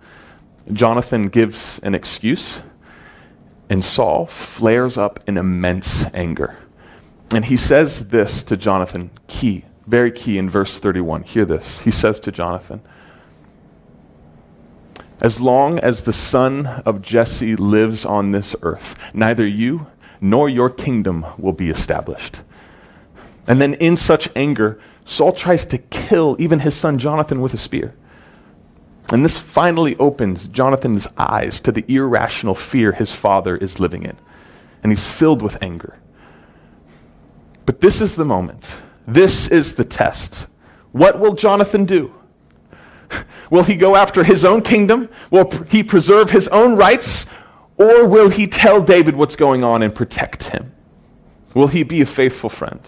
Jonathan 0.72 1.30
gives 1.30 1.80
an 1.84 1.96
excuse, 1.96 2.62
and 3.70 3.84
Saul 3.84 4.26
flares 4.26 4.98
up 4.98 5.20
in 5.28 5.38
immense 5.38 6.06
anger. 6.14 6.58
And 7.34 7.46
he 7.46 7.58
says 7.58 8.08
this 8.08 8.44
to 8.44 8.58
Jonathan, 8.58 9.12
key, 9.28 9.66
very 9.88 10.12
key 10.12 10.38
in 10.38 10.50
verse 10.50 10.80
31. 10.80 11.24
Hear 11.24 11.46
this. 11.46 11.80
He 11.80 11.92
says 11.92 12.20
to 12.22 12.32
Jonathan, 12.32 12.82
As 15.22 15.40
long 15.40 15.80
as 15.80 16.02
the 16.02 16.14
son 16.14 16.68
of 16.86 17.02
Jesse 17.02 17.56
lives 17.56 18.06
on 18.06 18.32
this 18.32 18.56
earth, 18.62 18.98
neither 19.14 19.48
you 19.48 19.88
nor 20.20 20.48
your 20.50 20.70
kingdom 20.70 21.26
will 21.38 21.54
be 21.54 21.70
established. 21.70 22.42
And 23.48 23.60
then 23.60 23.74
in 23.76 23.98
such 23.98 24.30
anger, 24.36 24.80
Saul 25.06 25.32
tries 25.32 25.66
to 25.66 25.78
kill 25.78 26.36
even 26.40 26.60
his 26.60 26.76
son 26.76 27.00
Jonathan 27.00 27.42
with 27.42 27.54
a 27.54 27.58
spear. 27.58 27.96
And 29.12 29.26
this 29.26 29.38
finally 29.38 29.98
opens 29.98 30.48
Jonathan's 30.48 31.08
eyes 31.18 31.60
to 31.62 31.72
the 31.72 31.84
irrational 31.88 32.56
fear 32.56 32.94
his 32.94 33.12
father 33.12 33.58
is 33.58 33.80
living 33.80 34.04
in. 34.04 34.18
And 34.84 34.92
he's 34.92 35.08
filled 35.08 35.42
with 35.42 35.62
anger. 35.62 36.00
But 37.66 37.82
this 37.82 38.02
is 38.02 38.16
the 38.16 38.26
moment. 38.26 38.74
This 39.06 39.48
is 39.50 39.76
the 39.76 39.84
test. 39.84 40.48
What 40.94 41.20
will 41.20 41.34
Jonathan 41.34 41.86
do? 41.86 42.14
Will 43.50 43.64
he 43.64 43.76
go 43.76 43.96
after 43.98 44.24
his 44.24 44.46
own 44.46 44.62
kingdom? 44.62 45.10
Will 45.30 45.50
he 45.70 45.84
preserve 45.84 46.32
his 46.32 46.48
own 46.48 46.78
rights? 46.78 47.26
Or 47.78 48.06
will 48.08 48.30
he 48.30 48.48
tell 48.48 48.82
David 48.82 49.16
what's 49.16 49.36
going 49.36 49.64
on 49.64 49.82
and 49.82 49.94
protect 49.94 50.50
him? 50.50 50.72
Will 51.54 51.68
he 51.68 51.84
be 51.84 52.02
a 52.02 52.06
faithful 52.06 52.50
friend? 52.50 52.80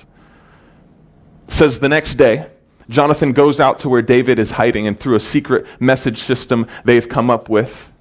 Says 1.50 1.80
the 1.80 1.90
next 1.90 2.16
day, 2.16 2.50
Jonathan 2.90 3.32
goes 3.32 3.60
out 3.60 3.80
to 3.80 3.90
where 3.90 4.02
David 4.02 4.40
is 4.40 4.52
hiding, 4.52 4.88
and 4.88 5.00
through 5.00 5.16
a 5.16 5.20
secret 5.20 5.66
message 5.80 6.20
system 6.20 6.68
they've 6.84 7.08
come 7.08 7.30
up 7.30 7.50
with, 7.50 7.92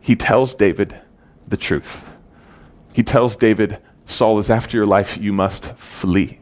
he 0.00 0.16
tells 0.16 0.54
David 0.54 0.98
the 1.46 1.56
truth. 1.56 2.04
He 2.94 3.02
tells 3.02 3.36
David, 3.36 3.78
Saul 4.06 4.38
is 4.38 4.50
after 4.50 4.76
your 4.76 4.86
life, 4.86 5.18
you 5.18 5.32
must 5.32 5.74
flee. 5.74 6.40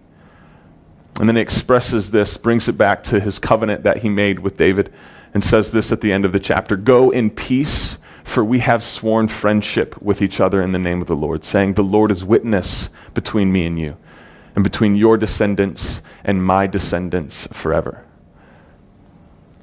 And 1.18 1.28
then 1.28 1.36
he 1.36 1.42
expresses 1.42 2.10
this, 2.10 2.36
brings 2.36 2.68
it 2.68 2.78
back 2.78 3.02
to 3.04 3.18
his 3.18 3.38
covenant 3.38 3.82
that 3.82 3.98
he 3.98 4.08
made 4.08 4.38
with 4.38 4.56
David, 4.56 4.92
and 5.34 5.42
says 5.42 5.72
this 5.72 5.90
at 5.90 6.00
the 6.00 6.12
end 6.12 6.24
of 6.24 6.32
the 6.32 6.40
chapter 6.40 6.76
Go 6.76 7.10
in 7.10 7.30
peace, 7.30 7.98
for 8.22 8.44
we 8.44 8.60
have 8.60 8.84
sworn 8.84 9.28
friendship 9.28 10.00
with 10.00 10.22
each 10.22 10.40
other 10.40 10.62
in 10.62 10.72
the 10.72 10.78
name 10.78 11.00
of 11.00 11.08
the 11.08 11.16
Lord, 11.16 11.44
saying, 11.44 11.74
The 11.74 11.82
Lord 11.82 12.10
is 12.10 12.24
witness 12.24 12.88
between 13.14 13.52
me 13.52 13.66
and 13.66 13.78
you 13.78 13.96
and 14.56 14.64
between 14.64 14.96
your 14.96 15.16
descendants 15.16 16.00
and 16.24 16.44
my 16.44 16.66
descendants 16.66 17.46
forever. 17.52 18.02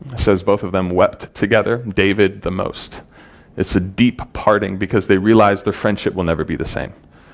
It 0.05 0.19
says 0.19 0.43
both 0.43 0.63
of 0.63 0.71
them 0.71 0.89
wept 0.89 1.33
together, 1.33 1.77
David 1.79 2.43
the 2.43 2.51
most. 2.51 3.01
It's 3.57 3.75
a 3.75 3.79
deep 3.79 4.21
parting 4.33 4.77
because 4.77 5.07
they 5.07 5.17
realize 5.17 5.63
their 5.63 5.73
friendship 5.73 6.13
will 6.13 6.23
never 6.23 6.43
be 6.43 6.55
the 6.55 6.65
same. 6.65 6.93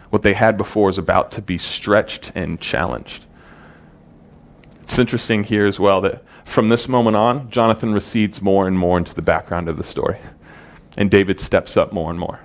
What 0.10 0.24
they 0.24 0.34
had 0.34 0.58
before 0.58 0.90
is 0.90 0.98
about 0.98 1.32
to 1.32 1.42
be 1.42 1.58
stretched 1.58 2.32
and 2.34 2.60
challenged. 2.60 3.26
It's 4.82 4.98
interesting 4.98 5.44
here 5.44 5.68
as 5.68 5.80
well 5.80 6.02
that 6.02 6.24
from 6.46 6.70
this 6.70 6.88
moment 6.88 7.16
on, 7.16 7.50
Jonathan 7.52 7.94
recedes 7.94 8.42
more 8.42 8.68
and 8.68 8.78
more 8.78 8.98
into 8.98 9.14
the 9.14 9.22
background 9.22 9.70
of 9.70 9.78
the 9.78 9.84
story, 9.84 10.18
and 10.98 11.12
David 11.12 11.40
steps 11.40 11.78
up 11.78 11.94
more 11.94 12.10
and 12.10 12.20
more. 12.20 12.40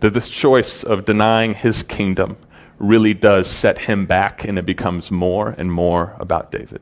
that 0.00 0.12
this 0.12 0.28
choice 0.28 0.84
of 0.84 1.04
denying 1.04 1.54
his 1.54 1.82
kingdom 1.82 2.36
really 2.78 3.14
does 3.14 3.48
set 3.48 3.78
him 3.78 4.06
back 4.06 4.44
and 4.44 4.58
it 4.58 4.66
becomes 4.66 5.10
more 5.10 5.54
and 5.56 5.70
more 5.70 6.14
about 6.18 6.50
David. 6.50 6.80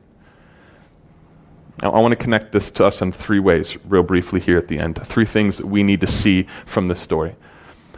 Now, 1.81 1.91
I 1.91 1.99
want 1.99 2.13
to 2.13 2.15
connect 2.15 2.51
this 2.51 2.71
to 2.71 2.85
us 2.85 3.01
in 3.01 3.11
three 3.11 3.39
ways, 3.39 3.77
real 3.85 4.03
briefly, 4.03 4.39
here 4.39 4.57
at 4.57 4.67
the 4.67 4.79
end. 4.79 4.99
Three 5.05 5.25
things 5.25 5.57
that 5.57 5.67
we 5.67 5.83
need 5.83 6.01
to 6.01 6.07
see 6.07 6.47
from 6.65 6.87
this 6.87 6.99
story. 6.99 7.35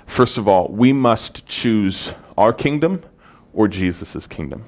First 0.08 0.38
of 0.38 0.48
all, 0.48 0.68
we 0.70 0.94
must 0.94 1.46
choose 1.46 2.14
our 2.38 2.54
kingdom 2.54 3.04
or 3.54 3.68
Jesus' 3.68 4.26
kingdom. 4.26 4.66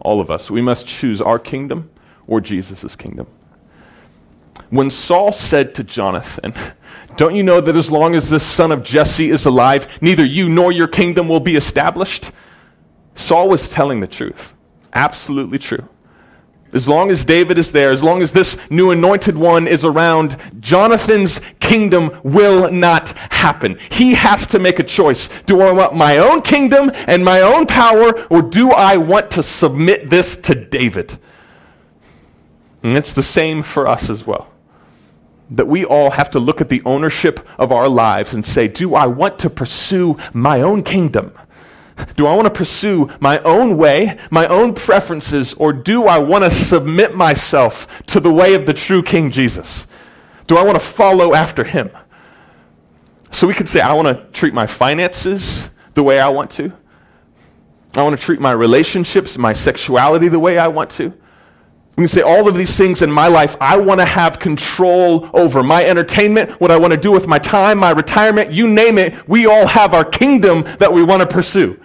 All 0.00 0.20
of 0.20 0.30
us. 0.30 0.50
We 0.50 0.62
must 0.62 0.86
choose 0.86 1.20
our 1.20 1.38
kingdom 1.38 1.90
or 2.26 2.40
Jesus' 2.40 2.94
kingdom. 2.94 3.26
When 4.70 4.90
Saul 4.90 5.32
said 5.32 5.74
to 5.76 5.84
Jonathan, 5.84 6.52
Don't 7.16 7.34
you 7.34 7.42
know 7.42 7.60
that 7.60 7.76
as 7.76 7.90
long 7.90 8.14
as 8.14 8.28
this 8.28 8.44
son 8.44 8.72
of 8.72 8.82
Jesse 8.82 9.30
is 9.30 9.46
alive, 9.46 10.00
neither 10.00 10.24
you 10.24 10.48
nor 10.48 10.72
your 10.72 10.88
kingdom 10.88 11.28
will 11.28 11.40
be 11.40 11.56
established? 11.56 12.30
Saul 13.16 13.48
was 13.48 13.68
telling 13.68 14.00
the 14.00 14.06
truth. 14.06 14.54
Absolutely 14.92 15.58
true. 15.58 15.88
As 16.72 16.88
long 16.88 17.10
as 17.10 17.24
David 17.24 17.58
is 17.58 17.72
there, 17.72 17.90
as 17.90 18.02
long 18.02 18.22
as 18.22 18.32
this 18.32 18.56
new 18.70 18.90
anointed 18.90 19.36
one 19.36 19.66
is 19.66 19.84
around, 19.84 20.36
Jonathan's 20.60 21.40
kingdom 21.60 22.20
will 22.22 22.70
not 22.70 23.10
happen. 23.30 23.78
He 23.90 24.14
has 24.14 24.46
to 24.48 24.58
make 24.58 24.78
a 24.78 24.82
choice. 24.82 25.28
Do 25.46 25.60
I 25.60 25.72
want 25.72 25.94
my 25.94 26.18
own 26.18 26.42
kingdom 26.42 26.90
and 27.06 27.24
my 27.24 27.40
own 27.40 27.66
power, 27.66 28.26
or 28.28 28.42
do 28.42 28.72
I 28.72 28.96
want 28.96 29.30
to 29.32 29.42
submit 29.42 30.10
this 30.10 30.36
to 30.38 30.54
David? 30.54 31.18
And 32.82 32.96
it's 32.96 33.12
the 33.12 33.22
same 33.22 33.62
for 33.62 33.86
us 33.86 34.10
as 34.10 34.26
well. 34.26 34.48
That 35.50 35.68
we 35.68 35.84
all 35.84 36.10
have 36.10 36.30
to 36.30 36.40
look 36.40 36.60
at 36.60 36.68
the 36.68 36.82
ownership 36.84 37.46
of 37.58 37.70
our 37.70 37.88
lives 37.88 38.34
and 38.34 38.44
say, 38.44 38.68
Do 38.68 38.96
I 38.96 39.06
want 39.06 39.38
to 39.38 39.50
pursue 39.50 40.16
my 40.34 40.60
own 40.60 40.82
kingdom? 40.82 41.32
Do 42.16 42.26
I 42.26 42.34
want 42.34 42.46
to 42.46 42.50
pursue 42.50 43.10
my 43.20 43.38
own 43.40 43.76
way, 43.76 44.18
my 44.30 44.46
own 44.46 44.74
preferences, 44.74 45.54
or 45.54 45.72
do 45.72 46.06
I 46.06 46.18
want 46.18 46.44
to 46.44 46.50
submit 46.50 47.14
myself 47.14 48.02
to 48.06 48.20
the 48.20 48.32
way 48.32 48.54
of 48.54 48.66
the 48.66 48.74
true 48.74 49.02
King 49.02 49.30
Jesus? 49.30 49.86
Do 50.46 50.56
I 50.56 50.62
want 50.62 50.76
to 50.76 50.84
follow 50.84 51.34
after 51.34 51.64
him? 51.64 51.90
So 53.30 53.46
we 53.46 53.54
could 53.54 53.68
say, 53.68 53.80
I 53.80 53.92
want 53.92 54.08
to 54.08 54.24
treat 54.32 54.54
my 54.54 54.66
finances 54.66 55.70
the 55.94 56.02
way 56.02 56.20
I 56.20 56.28
want 56.28 56.50
to. 56.52 56.72
I 57.96 58.02
want 58.02 58.18
to 58.18 58.24
treat 58.24 58.40
my 58.40 58.52
relationships, 58.52 59.38
my 59.38 59.52
sexuality 59.52 60.28
the 60.28 60.38
way 60.38 60.58
I 60.58 60.68
want 60.68 60.90
to. 60.92 61.12
We 61.96 62.06
say 62.06 62.20
all 62.20 62.46
of 62.46 62.54
these 62.54 62.76
things 62.76 63.00
in 63.00 63.10
my 63.10 63.28
life 63.28 63.56
I 63.58 63.78
want 63.78 64.00
to 64.00 64.06
have 64.06 64.38
control 64.38 65.30
over. 65.32 65.62
My 65.62 65.84
entertainment, 65.84 66.60
what 66.60 66.70
I 66.70 66.76
want 66.76 66.92
to 66.92 66.98
do 66.98 67.10
with 67.10 67.26
my 67.26 67.38
time, 67.38 67.78
my 67.78 67.90
retirement, 67.90 68.52
you 68.52 68.68
name 68.68 68.98
it, 68.98 69.26
we 69.26 69.46
all 69.46 69.66
have 69.66 69.94
our 69.94 70.04
kingdom 70.04 70.62
that 70.78 70.92
we 70.92 71.02
want 71.02 71.22
to 71.22 71.26
pursue. 71.26 71.80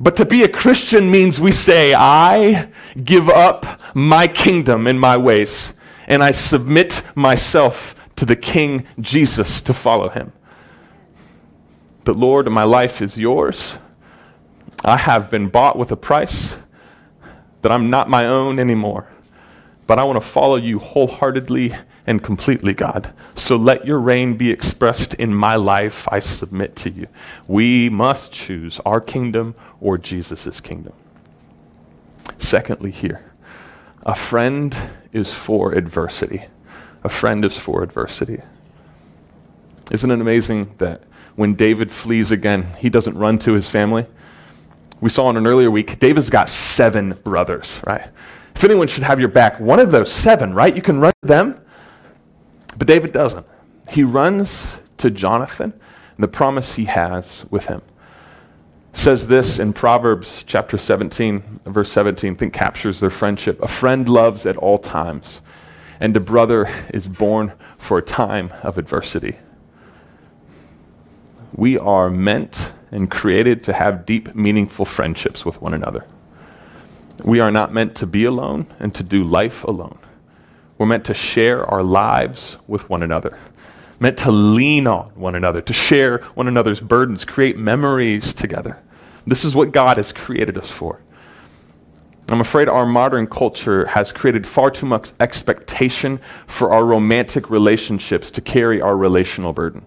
But 0.00 0.16
to 0.16 0.24
be 0.24 0.42
a 0.42 0.48
Christian 0.48 1.12
means 1.12 1.38
we 1.38 1.52
say, 1.52 1.94
I 1.94 2.68
give 3.04 3.28
up 3.28 3.80
my 3.94 4.26
kingdom 4.26 4.88
and 4.88 5.00
my 5.00 5.16
ways, 5.16 5.74
and 6.08 6.24
I 6.24 6.32
submit 6.32 7.04
myself 7.14 7.94
to 8.16 8.24
the 8.24 8.34
King 8.34 8.84
Jesus 9.00 9.62
to 9.62 9.72
follow 9.72 10.08
him. 10.08 10.32
But 12.02 12.16
Lord, 12.16 12.50
my 12.50 12.64
life 12.64 13.00
is 13.00 13.16
yours. 13.16 13.76
I 14.84 14.96
have 14.96 15.30
been 15.30 15.48
bought 15.48 15.78
with 15.78 15.92
a 15.92 15.96
price 15.96 16.56
that 17.62 17.72
I'm 17.72 17.90
not 17.90 18.08
my 18.08 18.26
own 18.26 18.58
anymore, 18.58 19.06
but 19.86 19.98
I 19.98 20.04
want 20.04 20.16
to 20.16 20.26
follow 20.26 20.56
you 20.56 20.78
wholeheartedly 20.78 21.74
and 22.06 22.22
completely, 22.22 22.74
God. 22.74 23.12
So 23.36 23.56
let 23.56 23.86
your 23.86 23.98
reign 23.98 24.36
be 24.36 24.50
expressed 24.50 25.14
in 25.14 25.34
my 25.34 25.56
life. 25.56 26.08
I 26.10 26.18
submit 26.18 26.74
to 26.76 26.90
you. 26.90 27.06
We 27.46 27.88
must 27.88 28.32
choose 28.32 28.80
our 28.84 29.00
kingdom 29.00 29.54
or 29.80 29.98
Jesus' 29.98 30.60
kingdom. 30.60 30.92
Secondly, 32.38 32.90
here, 32.90 33.24
a 34.04 34.14
friend 34.14 34.76
is 35.12 35.32
for 35.32 35.72
adversity. 35.72 36.44
A 37.04 37.08
friend 37.08 37.44
is 37.44 37.56
for 37.56 37.82
adversity. 37.82 38.42
Isn't 39.90 40.10
it 40.10 40.20
amazing 40.20 40.74
that 40.78 41.02
when 41.36 41.54
David 41.54 41.90
flees 41.90 42.30
again, 42.30 42.66
he 42.78 42.90
doesn't 42.90 43.16
run 43.16 43.38
to 43.40 43.52
his 43.52 43.68
family? 43.68 44.06
We 45.02 45.10
saw 45.10 45.28
in 45.28 45.36
an 45.36 45.48
earlier 45.48 45.68
week, 45.70 45.98
David's 45.98 46.30
got 46.30 46.48
seven 46.48 47.10
brothers, 47.24 47.80
right? 47.84 48.08
If 48.54 48.62
anyone 48.62 48.86
should 48.86 49.02
have 49.02 49.18
your 49.18 49.28
back, 49.28 49.58
one 49.58 49.80
of 49.80 49.90
those 49.90 50.12
seven, 50.12 50.54
right? 50.54 50.74
You 50.74 50.80
can 50.80 51.00
run 51.00 51.12
to 51.22 51.28
them. 51.28 51.60
But 52.78 52.86
David 52.86 53.12
doesn't. 53.12 53.44
He 53.90 54.04
runs 54.04 54.78
to 54.98 55.10
Jonathan 55.10 55.72
and 55.72 56.22
the 56.22 56.28
promise 56.28 56.74
he 56.76 56.84
has 56.84 57.44
with 57.50 57.66
him. 57.66 57.82
says 58.92 59.26
this 59.26 59.58
in 59.58 59.72
Proverbs 59.72 60.44
chapter 60.46 60.78
17, 60.78 61.60
verse 61.64 61.90
17, 61.90 62.34
I 62.34 62.36
think 62.36 62.54
captures 62.54 63.00
their 63.00 63.10
friendship. 63.10 63.60
A 63.60 63.66
friend 63.66 64.08
loves 64.08 64.46
at 64.46 64.56
all 64.56 64.78
times, 64.78 65.40
and 65.98 66.16
a 66.16 66.20
brother 66.20 66.70
is 66.94 67.08
born 67.08 67.54
for 67.76 67.98
a 67.98 68.02
time 68.02 68.52
of 68.62 68.78
adversity. 68.78 69.36
We 71.54 71.78
are 71.78 72.08
meant 72.08 72.72
and 72.90 73.10
created 73.10 73.62
to 73.64 73.72
have 73.72 74.06
deep, 74.06 74.34
meaningful 74.34 74.84
friendships 74.84 75.44
with 75.44 75.60
one 75.60 75.74
another. 75.74 76.06
We 77.24 77.40
are 77.40 77.50
not 77.50 77.72
meant 77.72 77.94
to 77.96 78.06
be 78.06 78.24
alone 78.24 78.66
and 78.80 78.94
to 78.94 79.02
do 79.02 79.22
life 79.22 79.64
alone. 79.64 79.98
We're 80.78 80.86
meant 80.86 81.04
to 81.06 81.14
share 81.14 81.64
our 81.66 81.82
lives 81.82 82.56
with 82.66 82.88
one 82.88 83.02
another, 83.02 83.38
meant 84.00 84.18
to 84.18 84.32
lean 84.32 84.86
on 84.86 85.10
one 85.14 85.34
another, 85.34 85.60
to 85.60 85.72
share 85.72 86.18
one 86.34 86.48
another's 86.48 86.80
burdens, 86.80 87.24
create 87.24 87.56
memories 87.56 88.34
together. 88.34 88.78
This 89.26 89.44
is 89.44 89.54
what 89.54 89.72
God 89.72 89.98
has 89.98 90.12
created 90.12 90.58
us 90.58 90.70
for. 90.70 91.00
I'm 92.28 92.40
afraid 92.40 92.68
our 92.68 92.86
modern 92.86 93.26
culture 93.26 93.86
has 93.86 94.10
created 94.10 94.46
far 94.46 94.70
too 94.70 94.86
much 94.86 95.12
expectation 95.20 96.18
for 96.46 96.72
our 96.72 96.84
romantic 96.84 97.50
relationships 97.50 98.30
to 98.32 98.40
carry 98.40 98.80
our 98.80 98.96
relational 98.96 99.52
burden. 99.52 99.84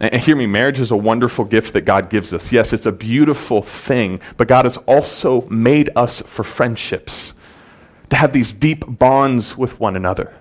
And 0.00 0.14
hear 0.14 0.34
me, 0.34 0.46
marriage 0.46 0.80
is 0.80 0.90
a 0.90 0.96
wonderful 0.96 1.44
gift 1.44 1.74
that 1.74 1.82
God 1.82 2.08
gives 2.08 2.32
us. 2.32 2.50
Yes, 2.50 2.72
it's 2.72 2.86
a 2.86 2.92
beautiful 2.92 3.60
thing, 3.60 4.20
but 4.38 4.48
God 4.48 4.64
has 4.64 4.78
also 4.78 5.42
made 5.48 5.90
us 5.94 6.22
for 6.22 6.42
friendships, 6.42 7.34
to 8.08 8.16
have 8.16 8.32
these 8.32 8.52
deep 8.52 8.84
bonds 8.86 9.58
with 9.58 9.78
one 9.78 9.96
another. 9.96 10.34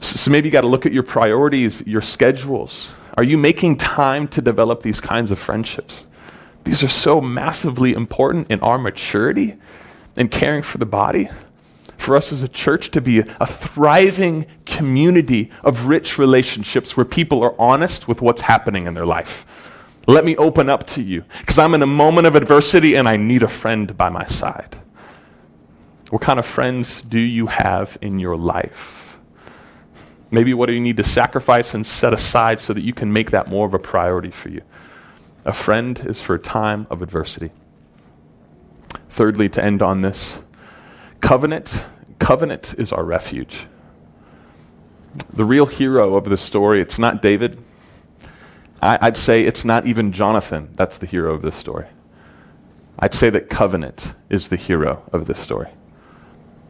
So 0.00 0.30
maybe 0.30 0.48
you 0.48 0.52
got 0.52 0.62
to 0.62 0.68
look 0.68 0.86
at 0.86 0.92
your 0.92 1.02
priorities, 1.02 1.82
your 1.86 2.00
schedules. 2.00 2.92
Are 3.16 3.22
you 3.22 3.38
making 3.38 3.76
time 3.76 4.26
to 4.28 4.40
develop 4.42 4.82
these 4.82 5.00
kinds 5.00 5.30
of 5.30 5.38
friendships? 5.38 6.06
These 6.64 6.82
are 6.82 6.88
so 6.88 7.20
massively 7.20 7.92
important 7.92 8.50
in 8.50 8.60
our 8.60 8.78
maturity 8.78 9.56
and 10.16 10.30
caring 10.30 10.62
for 10.62 10.78
the 10.78 10.86
body 10.86 11.28
for 12.06 12.16
us 12.16 12.32
as 12.32 12.42
a 12.44 12.48
church 12.48 12.92
to 12.92 13.00
be 13.00 13.18
a 13.18 13.46
thriving 13.46 14.46
community 14.64 15.50
of 15.64 15.86
rich 15.86 16.18
relationships 16.18 16.96
where 16.96 17.04
people 17.04 17.42
are 17.42 17.60
honest 17.60 18.06
with 18.06 18.22
what's 18.22 18.42
happening 18.42 18.86
in 18.86 18.94
their 18.94 19.04
life. 19.04 19.44
Let 20.06 20.24
me 20.24 20.36
open 20.36 20.70
up 20.70 20.86
to 20.88 21.02
you 21.02 21.24
because 21.40 21.58
I'm 21.58 21.74
in 21.74 21.82
a 21.82 21.86
moment 21.86 22.28
of 22.28 22.36
adversity 22.36 22.94
and 22.94 23.08
I 23.08 23.16
need 23.16 23.42
a 23.42 23.48
friend 23.48 23.94
by 23.96 24.08
my 24.08 24.24
side. 24.26 24.78
What 26.10 26.22
kind 26.22 26.38
of 26.38 26.46
friends 26.46 27.00
do 27.00 27.18
you 27.18 27.48
have 27.48 27.98
in 28.00 28.20
your 28.20 28.36
life? 28.36 29.18
Maybe 30.30 30.54
what 30.54 30.66
do 30.66 30.74
you 30.74 30.80
need 30.80 30.96
to 30.98 31.04
sacrifice 31.04 31.74
and 31.74 31.84
set 31.84 32.14
aside 32.14 32.60
so 32.60 32.72
that 32.72 32.82
you 32.82 32.94
can 32.94 33.12
make 33.12 33.32
that 33.32 33.48
more 33.48 33.66
of 33.66 33.74
a 33.74 33.80
priority 33.80 34.30
for 34.30 34.48
you? 34.48 34.62
A 35.44 35.52
friend 35.52 35.98
is 36.06 36.20
for 36.20 36.36
a 36.36 36.38
time 36.38 36.86
of 36.88 37.02
adversity. 37.02 37.50
Thirdly, 39.08 39.48
to 39.48 39.64
end 39.64 39.82
on 39.82 40.02
this, 40.02 40.38
Covenant, 41.20 41.84
covenant 42.18 42.74
is 42.78 42.92
our 42.92 43.04
refuge. 43.04 43.66
The 45.32 45.44
real 45.44 45.66
hero 45.66 46.16
of 46.16 46.24
this 46.28 46.42
story, 46.42 46.80
it's 46.80 46.98
not 46.98 47.22
David. 47.22 47.58
I, 48.82 48.98
I'd 49.00 49.16
say 49.16 49.44
it's 49.44 49.64
not 49.64 49.86
even 49.86 50.12
Jonathan 50.12 50.68
that's 50.74 50.98
the 50.98 51.06
hero 51.06 51.34
of 51.34 51.42
this 51.42 51.56
story. 51.56 51.86
I'd 52.98 53.14
say 53.14 53.30
that 53.30 53.50
covenant 53.50 54.14
is 54.30 54.48
the 54.48 54.56
hero 54.56 55.02
of 55.12 55.26
this 55.26 55.38
story. 55.38 55.68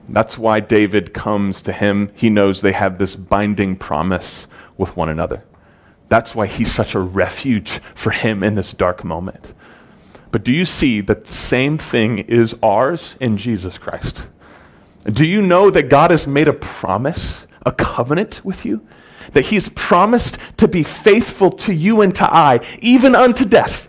That's 0.09 0.38
why 0.38 0.61
David 0.61 1.12
comes 1.14 1.62
to 1.62 1.72
him. 1.72 2.11
He 2.14 2.30
knows 2.30 2.61
they 2.61 2.72
have 2.72 2.98
this 2.98 3.16
binding 3.16 3.76
promise 3.76 4.46
with 4.76 4.96
one 4.96 5.09
another. 5.09 5.44
That's 6.09 6.35
why 6.35 6.46
he's 6.46 6.72
such 6.72 6.94
a 6.94 7.00
refuge 7.00 7.80
for 7.94 8.11
him 8.11 8.44
in 8.44 8.54
this 8.54 8.72
dark 8.72 9.02
moment. 9.02 9.54
But 10.30 10.44
do 10.44 10.52
you 10.52 10.64
see 10.64 11.00
that 11.02 11.24
the 11.26 11.32
same 11.32 11.78
thing 11.78 12.18
is 12.18 12.54
ours 12.62 13.16
in 13.20 13.37
Jesus 13.37 13.78
Christ? 13.78 14.26
Do 15.07 15.25
you 15.25 15.40
know 15.40 15.71
that 15.71 15.85
God 15.85 16.11
has 16.11 16.27
made 16.27 16.49
a 16.49 16.53
promise, 16.53 17.47
a 17.64 17.73
covenant 17.73 18.45
with 18.45 18.64
you? 18.64 18.87
That 19.33 19.47
He's 19.47 19.69
promised 19.69 20.38
to 20.57 20.69
be 20.69 20.83
faithful 20.83 21.51
to 21.53 21.75
you 21.75 22.01
and 22.01 22.14
to 22.16 22.25
I, 22.25 22.61
even 22.81 23.14
unto 23.14 23.45
death. 23.45 23.88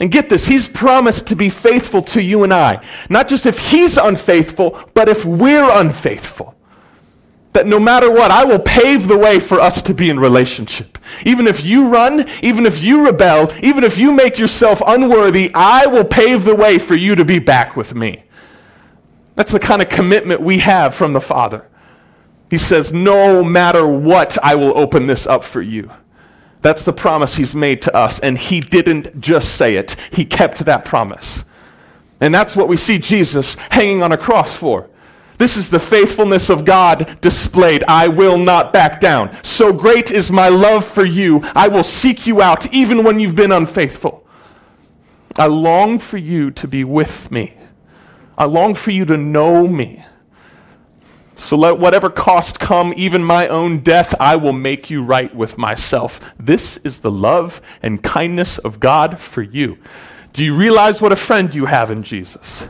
And 0.00 0.10
get 0.10 0.28
this, 0.28 0.46
He's 0.46 0.68
promised 0.68 1.26
to 1.28 1.36
be 1.36 1.50
faithful 1.50 2.02
to 2.02 2.22
you 2.22 2.42
and 2.42 2.52
I. 2.52 2.82
Not 3.08 3.28
just 3.28 3.46
if 3.46 3.70
He's 3.70 3.98
unfaithful, 3.98 4.78
but 4.94 5.08
if 5.08 5.24
we're 5.24 5.70
unfaithful. 5.70 6.56
That 7.52 7.66
no 7.66 7.80
matter 7.80 8.10
what, 8.10 8.30
I 8.30 8.44
will 8.44 8.60
pave 8.60 9.08
the 9.08 9.18
way 9.18 9.40
for 9.40 9.60
us 9.60 9.82
to 9.82 9.94
be 9.94 10.08
in 10.08 10.20
relationship. 10.20 10.98
Even 11.26 11.48
if 11.48 11.64
you 11.64 11.88
run, 11.88 12.28
even 12.42 12.64
if 12.64 12.80
you 12.82 13.04
rebel, 13.04 13.52
even 13.60 13.82
if 13.82 13.98
you 13.98 14.12
make 14.12 14.38
yourself 14.38 14.80
unworthy, 14.86 15.50
I 15.52 15.86
will 15.86 16.04
pave 16.04 16.44
the 16.44 16.54
way 16.54 16.78
for 16.78 16.94
you 16.94 17.16
to 17.16 17.24
be 17.24 17.40
back 17.40 17.76
with 17.76 17.94
me. 17.94 18.22
That's 19.40 19.52
the 19.52 19.58
kind 19.58 19.80
of 19.80 19.88
commitment 19.88 20.42
we 20.42 20.58
have 20.58 20.94
from 20.94 21.14
the 21.14 21.20
Father. 21.22 21.66
He 22.50 22.58
says, 22.58 22.92
No 22.92 23.42
matter 23.42 23.86
what, 23.86 24.36
I 24.44 24.54
will 24.54 24.76
open 24.76 25.06
this 25.06 25.26
up 25.26 25.44
for 25.44 25.62
you. 25.62 25.90
That's 26.60 26.82
the 26.82 26.92
promise 26.92 27.36
he's 27.36 27.54
made 27.54 27.80
to 27.80 27.96
us. 27.96 28.18
And 28.18 28.36
he 28.36 28.60
didn't 28.60 29.18
just 29.18 29.54
say 29.54 29.76
it, 29.76 29.96
he 30.12 30.26
kept 30.26 30.58
that 30.66 30.84
promise. 30.84 31.42
And 32.20 32.34
that's 32.34 32.54
what 32.54 32.68
we 32.68 32.76
see 32.76 32.98
Jesus 32.98 33.54
hanging 33.70 34.02
on 34.02 34.12
a 34.12 34.18
cross 34.18 34.54
for. 34.54 34.90
This 35.38 35.56
is 35.56 35.70
the 35.70 35.80
faithfulness 35.80 36.50
of 36.50 36.66
God 36.66 37.18
displayed. 37.22 37.82
I 37.88 38.08
will 38.08 38.36
not 38.36 38.74
back 38.74 39.00
down. 39.00 39.34
So 39.42 39.72
great 39.72 40.10
is 40.10 40.30
my 40.30 40.50
love 40.50 40.84
for 40.84 41.06
you. 41.06 41.40
I 41.54 41.68
will 41.68 41.82
seek 41.82 42.26
you 42.26 42.42
out 42.42 42.70
even 42.74 43.04
when 43.04 43.18
you've 43.18 43.36
been 43.36 43.52
unfaithful. 43.52 44.22
I 45.38 45.46
long 45.46 45.98
for 45.98 46.18
you 46.18 46.50
to 46.50 46.68
be 46.68 46.84
with 46.84 47.30
me. 47.30 47.54
I 48.40 48.44
long 48.46 48.74
for 48.74 48.90
you 48.90 49.04
to 49.04 49.18
know 49.18 49.68
me. 49.68 50.02
So 51.36 51.58
let 51.58 51.78
whatever 51.78 52.08
cost 52.08 52.58
come, 52.58 52.94
even 52.96 53.22
my 53.22 53.46
own 53.48 53.80
death, 53.80 54.14
I 54.18 54.36
will 54.36 54.54
make 54.54 54.88
you 54.88 55.02
right 55.02 55.34
with 55.34 55.58
myself. 55.58 56.20
This 56.38 56.78
is 56.78 57.00
the 57.00 57.10
love 57.10 57.60
and 57.82 58.02
kindness 58.02 58.56
of 58.56 58.80
God 58.80 59.18
for 59.18 59.42
you. 59.42 59.76
Do 60.32 60.42
you 60.42 60.56
realize 60.56 61.02
what 61.02 61.12
a 61.12 61.16
friend 61.16 61.54
you 61.54 61.66
have 61.66 61.90
in 61.90 62.02
Jesus? 62.02 62.66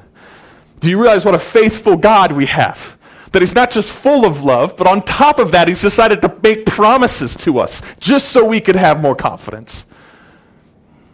Do 0.81 0.91
you 0.91 1.01
realize 1.01 1.25
what 1.25 1.37
a 1.37 1.39
faithful 1.39 1.97
God 1.97 2.33
we 2.33 2.47
have? 2.47 2.99
That 3.31 3.41
He's 3.41 3.55
not 3.55 3.71
just 3.71 3.93
full 3.93 4.25
of 4.25 4.43
love, 4.43 4.77
but 4.77 4.89
on 4.89 5.03
top 5.03 5.39
of 5.39 5.53
that, 5.53 5.69
He's 5.69 5.83
decided 5.83 6.21
to 6.23 6.37
make 6.43 6.67
promises 6.67 7.37
to 7.37 7.61
us 7.61 7.81
just 8.01 8.31
so 8.33 8.45
we 8.45 8.61
could 8.61 8.75
have 8.75 9.01
more 9.01 9.15
confidence. 9.15 9.87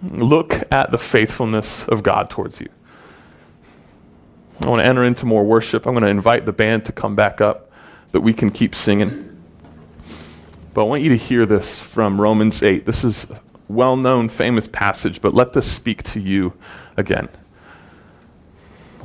Look 0.02 0.62
at 0.72 0.92
the 0.92 0.98
faithfulness 0.98 1.86
of 1.88 2.02
God 2.02 2.30
towards 2.30 2.58
you. 2.58 2.70
I 4.62 4.68
want 4.68 4.80
to 4.80 4.86
enter 4.86 5.04
into 5.04 5.26
more 5.26 5.44
worship. 5.44 5.86
I'm 5.86 5.92
going 5.92 6.04
to 6.04 6.10
invite 6.10 6.46
the 6.46 6.52
band 6.52 6.84
to 6.86 6.92
come 6.92 7.14
back 7.14 7.40
up 7.40 7.70
that 8.12 8.20
we 8.20 8.32
can 8.32 8.50
keep 8.50 8.74
singing. 8.74 9.22
But 10.74 10.82
I 10.82 10.84
want 10.84 11.02
you 11.02 11.10
to 11.10 11.16
hear 11.16 11.46
this 11.46 11.80
from 11.80 12.20
Romans 12.20 12.62
8. 12.62 12.86
This 12.86 13.04
is 13.04 13.24
a 13.24 13.40
well 13.68 13.96
known, 13.96 14.28
famous 14.28 14.68
passage, 14.68 15.20
but 15.20 15.34
let 15.34 15.52
this 15.52 15.70
speak 15.70 16.02
to 16.04 16.20
you 16.20 16.54
again 16.96 17.28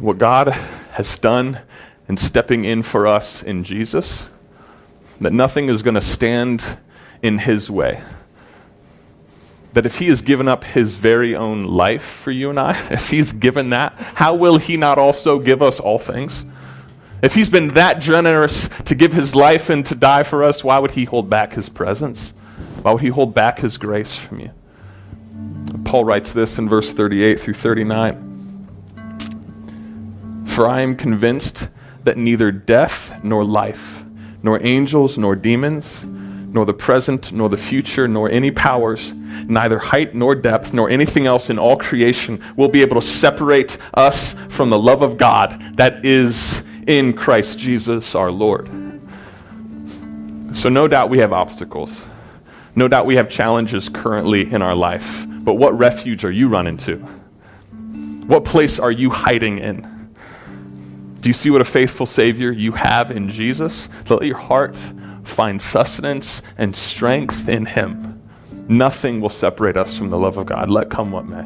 what 0.01 0.17
God 0.17 0.49
has 0.93 1.17
done 1.19 1.59
in 2.07 2.17
stepping 2.17 2.65
in 2.65 2.81
for 2.81 3.05
us 3.05 3.43
in 3.43 3.63
Jesus, 3.63 4.25
that 5.19 5.31
nothing 5.31 5.69
is 5.69 5.83
going 5.83 5.95
to 5.95 6.01
stand 6.01 6.77
in 7.21 7.37
his 7.37 7.69
way. 7.69 8.01
That 9.73 9.85
if 9.85 9.99
he 9.99 10.07
has 10.07 10.21
given 10.21 10.47
up 10.47 10.63
his 10.63 10.95
very 10.95 11.35
own 11.35 11.63
life 11.63 12.03
for 12.03 12.31
you 12.31 12.49
and 12.49 12.59
I, 12.59 12.71
if 12.91 13.09
he's 13.09 13.31
given 13.31 13.69
that, 13.69 13.93
how 13.97 14.35
will 14.35 14.57
he 14.57 14.77
not 14.77 14.97
also 14.97 15.39
give 15.39 15.61
us 15.61 15.79
all 15.79 15.99
things? 15.99 16.43
If 17.21 17.35
he's 17.35 17.49
been 17.49 17.69
that 17.75 17.99
generous 17.99 18.67
to 18.85 18.95
give 18.95 19.13
his 19.13 19.35
life 19.35 19.69
and 19.69 19.85
to 19.85 19.95
die 19.95 20.23
for 20.23 20.43
us, 20.43 20.63
why 20.63 20.79
would 20.79 20.91
he 20.91 21.05
hold 21.05 21.29
back 21.29 21.53
his 21.53 21.69
presence? 21.69 22.33
Why 22.81 22.91
would 22.91 23.01
he 23.01 23.09
hold 23.09 23.35
back 23.35 23.59
his 23.59 23.77
grace 23.77 24.15
from 24.15 24.39
you? 24.39 24.51
Paul 25.85 26.03
writes 26.05 26.33
this 26.33 26.57
in 26.57 26.67
verse 26.67 26.93
38 26.93 27.39
through 27.39 27.53
39. 27.53 28.27
For 30.47 30.67
I 30.67 30.81
am 30.81 30.95
convinced 30.95 31.69
that 32.03 32.17
neither 32.17 32.51
death 32.51 33.23
nor 33.23 33.43
life, 33.43 34.03
nor 34.41 34.59
angels 34.65 35.17
nor 35.17 35.35
demons, 35.35 36.03
nor 36.03 36.65
the 36.65 36.73
present 36.73 37.31
nor 37.31 37.49
the 37.49 37.57
future, 37.57 38.07
nor 38.07 38.29
any 38.29 38.51
powers, 38.51 39.13
neither 39.47 39.79
height 39.79 40.15
nor 40.15 40.35
depth, 40.35 40.73
nor 40.73 40.89
anything 40.89 41.25
else 41.25 41.49
in 41.49 41.59
all 41.59 41.77
creation 41.77 42.41
will 42.55 42.69
be 42.69 42.81
able 42.81 42.99
to 42.99 43.05
separate 43.05 43.77
us 43.93 44.35
from 44.49 44.69
the 44.69 44.79
love 44.79 45.01
of 45.01 45.17
God 45.17 45.77
that 45.77 46.05
is 46.05 46.63
in 46.87 47.13
Christ 47.13 47.57
Jesus 47.59 48.15
our 48.15 48.31
Lord. 48.31 48.69
So, 50.53 50.67
no 50.69 50.87
doubt 50.87 51.09
we 51.09 51.19
have 51.19 51.31
obstacles. 51.31 52.03
No 52.75 52.87
doubt 52.87 53.05
we 53.05 53.15
have 53.15 53.29
challenges 53.29 53.89
currently 53.89 54.51
in 54.51 54.61
our 54.61 54.75
life. 54.75 55.25
But 55.27 55.55
what 55.55 55.77
refuge 55.77 56.23
are 56.23 56.31
you 56.31 56.47
running 56.47 56.77
to? 56.77 56.97
What 58.27 58.45
place 58.45 58.79
are 58.79 58.91
you 58.91 59.09
hiding 59.09 59.59
in? 59.59 59.81
Do 61.19 61.29
you 61.29 61.33
see 61.33 61.49
what 61.49 61.61
a 61.61 61.65
faithful 61.65 62.05
Savior 62.05 62.51
you 62.51 62.71
have 62.73 63.11
in 63.11 63.29
Jesus? 63.29 63.89
Let 64.09 64.23
your 64.25 64.37
heart 64.37 64.75
find 65.23 65.61
sustenance 65.61 66.41
and 66.57 66.75
strength 66.75 67.47
in 67.47 67.65
Him. 67.65 68.10
Nothing 68.71 69.19
will 69.19 69.29
separate 69.29 69.75
us 69.75 69.97
from 69.97 70.11
the 70.11 70.17
love 70.17 70.37
of 70.37 70.45
God. 70.45 70.69
Let 70.69 70.89
come 70.89 71.11
what 71.11 71.25
may. 71.25 71.45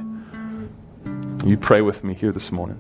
You 1.43 1.57
pray 1.57 1.81
with 1.81 2.03
me 2.03 2.13
here 2.13 2.31
this 2.31 2.51
morning. 2.51 2.77